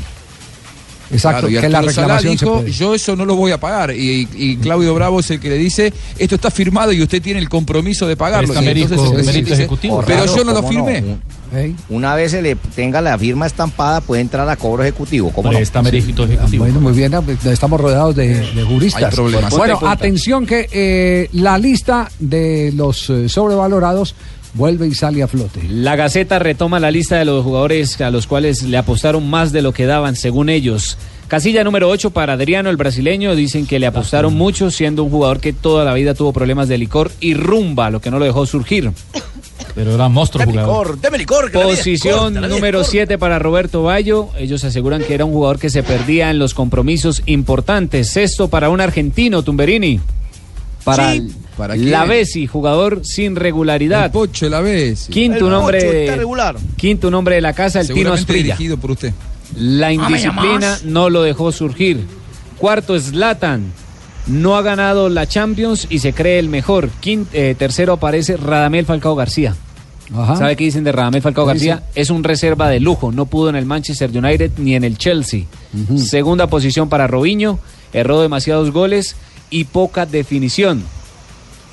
[1.11, 2.71] Exacto, Claro, y que la reclamación se dijo, puede.
[2.71, 3.89] yo eso no lo voy a pagar.
[3.95, 7.39] Y, y Claudio Bravo es el que le dice, esto está firmado y usted tiene
[7.39, 8.53] el compromiso de pagarlo.
[8.53, 10.03] Está entonces mérito- dice, ejecutivo.
[10.05, 11.17] Pero yo no lo ¿cómo firmé.
[11.89, 15.31] Una vez se le tenga la firma estampada, puede entrar a cobro ejecutivo.
[15.31, 15.57] ¿Cómo no?
[15.57, 17.11] Presta mérito Ah, Bueno, muy bien,
[17.43, 19.05] estamos rodeados de, de juristas.
[19.05, 19.51] Hay problemas.
[19.57, 24.13] Bueno, atención que eh, la lista de los eh, sobrevalorados
[24.53, 25.61] vuelve y sale a flote.
[25.69, 29.61] La Gaceta retoma la lista de los jugadores a los cuales le apostaron más de
[29.61, 30.97] lo que daban, según ellos.
[31.27, 33.35] Casilla número 8 para Adriano, el brasileño.
[33.35, 36.79] Dicen que le apostaron mucho, siendo un jugador que toda la vida tuvo problemas de
[36.79, 38.91] licor y rumba, lo que no lo dejó surgir.
[39.75, 40.99] Pero era monstruo jugador.
[40.99, 42.91] deme licor, vida es Posición corta, número corta.
[42.91, 44.29] 7 para Roberto Bayo.
[44.39, 48.09] Ellos aseguran que era un jugador que se perdía en los compromisos importantes.
[48.09, 49.99] Sexto para un argentino, Tumberini.
[50.97, 51.27] Para, Sí.
[51.57, 54.05] ¿Para la Bessi, jugador sin regularidad.
[54.05, 55.11] El Pocho la Bessi.
[55.11, 56.55] Quinto El nombre, Pocho está regular.
[56.77, 58.55] quinto nombre de la casa, el Tino Asprilla.
[58.55, 59.13] dirigido por usted.
[59.57, 62.05] La Ah, ¿me indisciplina no lo dejó surgir.
[62.57, 63.71] Cuarto, Zlatan.
[64.27, 66.89] No ha ganado la Champions y se cree el mejor.
[67.01, 69.55] Quin- eh, tercero aparece Radamel Falcao García.
[70.15, 70.35] Ajá.
[70.35, 71.83] ¿Sabe qué dicen de Radamel Falcao ¿Qué García?
[71.95, 73.11] Es un reserva de lujo.
[73.11, 75.43] No pudo en el Manchester United ni en el Chelsea.
[75.97, 77.59] Segunda posición para Robinho.
[77.93, 79.15] Erró demasiados goles
[79.49, 80.83] y poca definición.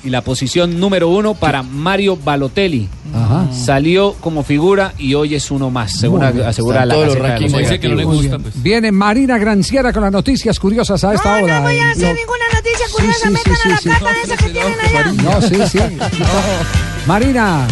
[0.03, 2.87] Y la posición número uno para Mario Balotelli.
[3.13, 3.47] Ajá.
[3.51, 8.27] Salió como figura y hoy es uno más, según asegura la Gaceta de los Muy
[8.27, 8.43] bien.
[8.55, 11.59] Viene Marina Granciera con las noticias curiosas a esta hora.
[11.59, 13.89] No voy a hacer Lo- ninguna noticia Sí, curiosa, sí, metan sí, a la sí,
[13.89, 15.11] plata esa que tienen allá.
[15.23, 15.79] No, sí, sí.
[17.07, 17.67] Marina,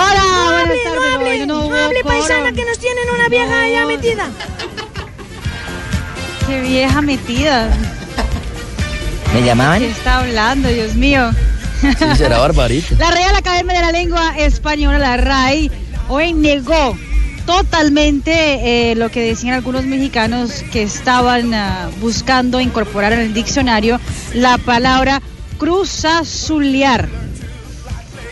[0.00, 0.94] Hola, No buenas hable, tardes.
[0.94, 4.28] no hable, no no hable, paisana, que nos tienen una vieja allá metida.
[6.48, 7.68] Qué vieja metida.
[9.34, 9.80] ¿Me llamaban?
[9.80, 11.30] ¿Qué está hablando, Dios mío?
[11.82, 12.94] Sí, será barbarita.
[12.98, 15.70] La Real Academia de la Lengua Española, la RAI,
[16.08, 16.96] hoy negó
[17.44, 24.00] totalmente eh, lo que decían algunos mexicanos que estaban ah, buscando incorporar en el diccionario
[24.32, 25.20] la palabra
[25.58, 27.10] cruzazulear.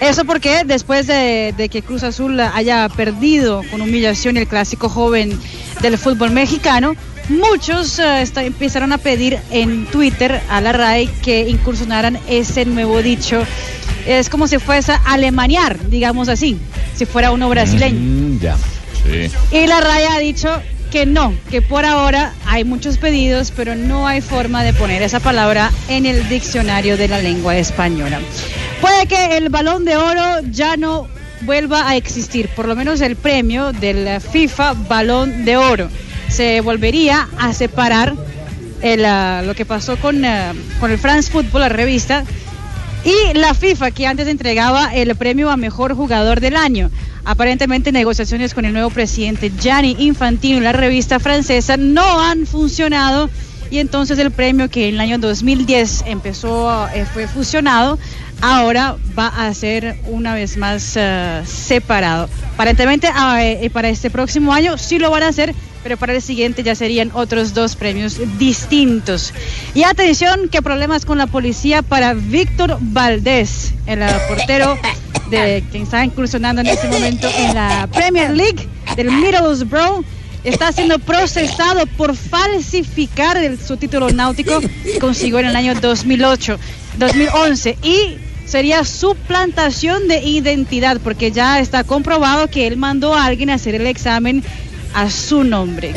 [0.00, 5.38] Eso porque después de, de que Cruz Azul haya perdido con humillación el clásico joven
[5.82, 6.96] del fútbol mexicano,
[7.29, 13.03] muchos eh, está- empezaron a pedir en Twitter a la RAI que incursionaran ese nuevo
[13.03, 13.43] dicho.
[14.07, 16.57] Es como si fuese a alemanear, digamos así,
[16.95, 17.99] si fuera uno brasileño.
[17.99, 18.57] Mm, ya.
[19.05, 19.31] Sí.
[19.57, 20.49] Y la RAI ha dicho
[20.91, 25.18] que no, que por ahora hay muchos pedidos, pero no hay forma de poner esa
[25.18, 28.20] palabra en el diccionario de la lengua española.
[28.81, 31.09] Puede que el balón de oro ya no
[31.43, 35.89] vuelva a existir, por lo menos el premio del FIFA Balón de Oro.
[36.29, 38.14] Se volvería a separar
[38.83, 42.24] el, ah, lo que pasó con, ah, con el France Football, la revista,
[43.05, 46.91] y la FIFA, que antes entregaba el premio a mejor jugador del año.
[47.24, 53.31] Aparentemente negociaciones con el nuevo presidente Gianni Infantino y la revista francesa no han funcionado
[53.70, 57.99] y entonces el premio que en el año 2010 empezó, eh, fue fusionado,
[58.41, 62.29] ahora va a ser una vez más eh, separado.
[62.55, 65.55] Aparentemente ah, eh, para este próximo año sí lo van a hacer,
[65.87, 69.32] pero para el siguiente ya serían otros dos premios distintos.
[69.72, 74.76] Y atención, que problemas con la policía para Víctor Valdés, el portero
[75.30, 78.66] de quien está incursionando en este momento en la Premier League
[78.97, 80.05] del Middlesbrough.
[80.43, 86.59] Está siendo procesado por falsificar el- su título náutico que consiguió en el año 2008,
[86.99, 93.51] 2011 y sería suplantación de identidad porque ya está comprobado que él mandó a alguien
[93.51, 94.45] a hacer el examen
[94.97, 95.92] a su nombre.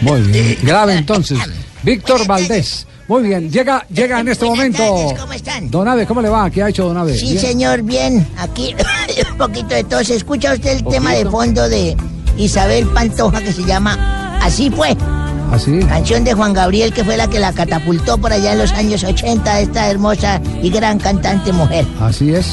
[0.00, 0.58] muy bien.
[0.62, 1.38] Grave entonces.
[1.82, 2.86] Víctor Valdés.
[3.06, 4.84] Muy bien, llega, llega en este momento.
[5.18, 5.70] ¿Cómo están?
[5.70, 6.48] Don Ave, ¿cómo le va?
[6.50, 7.16] ¿Qué ha hecho Don Ave?
[7.16, 7.38] Sí, Bien.
[7.40, 8.26] señor, bien.
[8.38, 8.74] Aquí
[9.32, 10.10] un poquito de tos.
[10.10, 11.96] ¿Escucha usted el tema de fondo de
[12.36, 14.96] Isabel Pantoja que se llama Así fue?
[15.52, 15.80] Así.
[15.80, 19.02] Canción de Juan Gabriel que fue la que la catapultó por allá en los años
[19.02, 21.84] 80, esta hermosa y gran cantante mujer.
[22.00, 22.46] Así es.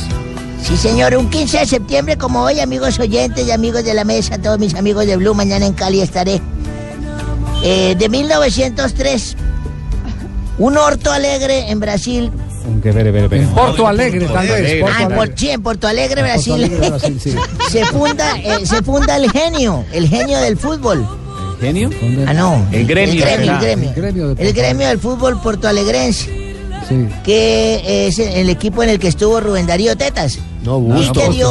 [0.64, 4.38] Sí, señor, un 15 de septiembre como hoy, amigos oyentes y amigos de la mesa,
[4.38, 6.42] todos mis amigos de Blue, mañana en Cali estaré.
[7.64, 9.36] Eh, de 1903,
[10.60, 12.32] un horto alegre en Brasil
[12.66, 13.44] Aunque, vere, vere, vere.
[13.44, 14.82] En Porto Alegre, tal vez.
[14.82, 15.16] Porto Ah, en.
[15.16, 16.54] Por- sí, en Porto Alegre, Porto Brasil.
[16.54, 17.36] Alegre, Brasil, sí.
[17.72, 21.08] se, funda, eh, se funda el genio, el genio del fútbol.
[21.62, 21.90] ¿Genio?
[22.28, 22.68] Ah, no.
[22.72, 23.14] El gremio.
[23.14, 23.90] El gremio, el Ah, gremio.
[23.90, 26.47] El gremio de El Porto gremio del fútbol portoalegrense,
[26.88, 27.08] Sí.
[27.24, 30.40] que es el equipo en el que estuvo Rubén Darío Tetas.
[30.64, 31.50] No, y que dio,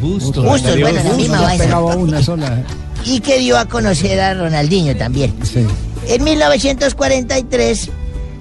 [0.00, 0.44] Bustos.
[0.44, 1.78] Bustos, bueno, la Bustos, misma vaina.
[1.80, 2.62] una sola.
[3.04, 5.32] y que dio a conocer a Ronaldinho también.
[5.44, 5.64] Sí.
[6.08, 7.90] En 1943,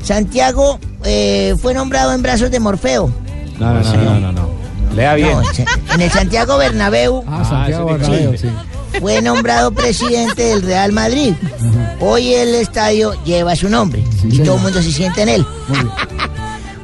[0.03, 3.11] Santiago eh, fue nombrado en brazos de Morfeo.
[3.59, 4.49] No, no, no, no, no, no.
[4.95, 5.31] Lea bien.
[5.31, 5.43] No,
[5.93, 8.47] en el Santiago Bernabéu Ah, Santiago ese Bernabéu, sí.
[8.99, 11.33] Fue nombrado presidente del Real Madrid.
[11.99, 15.45] Hoy el estadio lleva su nombre y todo el mundo se siente en él.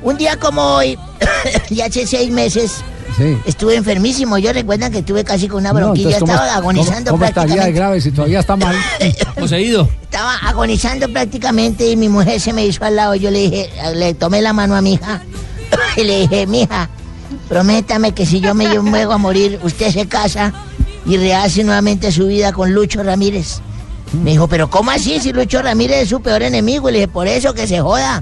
[0.01, 0.97] Un día como hoy,
[1.69, 2.84] y hace seis meses,
[3.17, 3.35] Sí.
[3.45, 4.38] estuve enfermísimo.
[4.38, 7.31] Yo recuerdan que estuve casi con una No, bronquilla, ¿cómo- estaba agonizando ¿Cómo, cómo estaría
[7.31, 7.79] de prácticamente.
[7.79, 8.75] grave si todavía está mal?
[9.39, 9.89] Poseído.
[10.03, 13.15] Estaba agonizando prácticamente y mi mujer se me hizo al lado.
[13.15, 15.23] Yo le dije, le tomé la mano a mi hija
[15.97, 16.89] y le dije, mija,
[17.49, 20.53] prométame que si yo me llevo a morir, usted se casa
[21.07, 23.61] y rehace nuevamente su vida con Lucho Ramírez.
[24.23, 26.89] Me dijo, pero ¿cómo así si Lucho Ramírez es su peor enemigo?
[26.89, 28.21] Y le dije, por eso que se joda.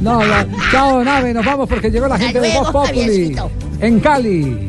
[0.00, 0.34] No, no.
[0.70, 3.36] Chao, nave, nos vamos porque llegó la gente de Voz Populi.
[3.80, 4.68] En Cali.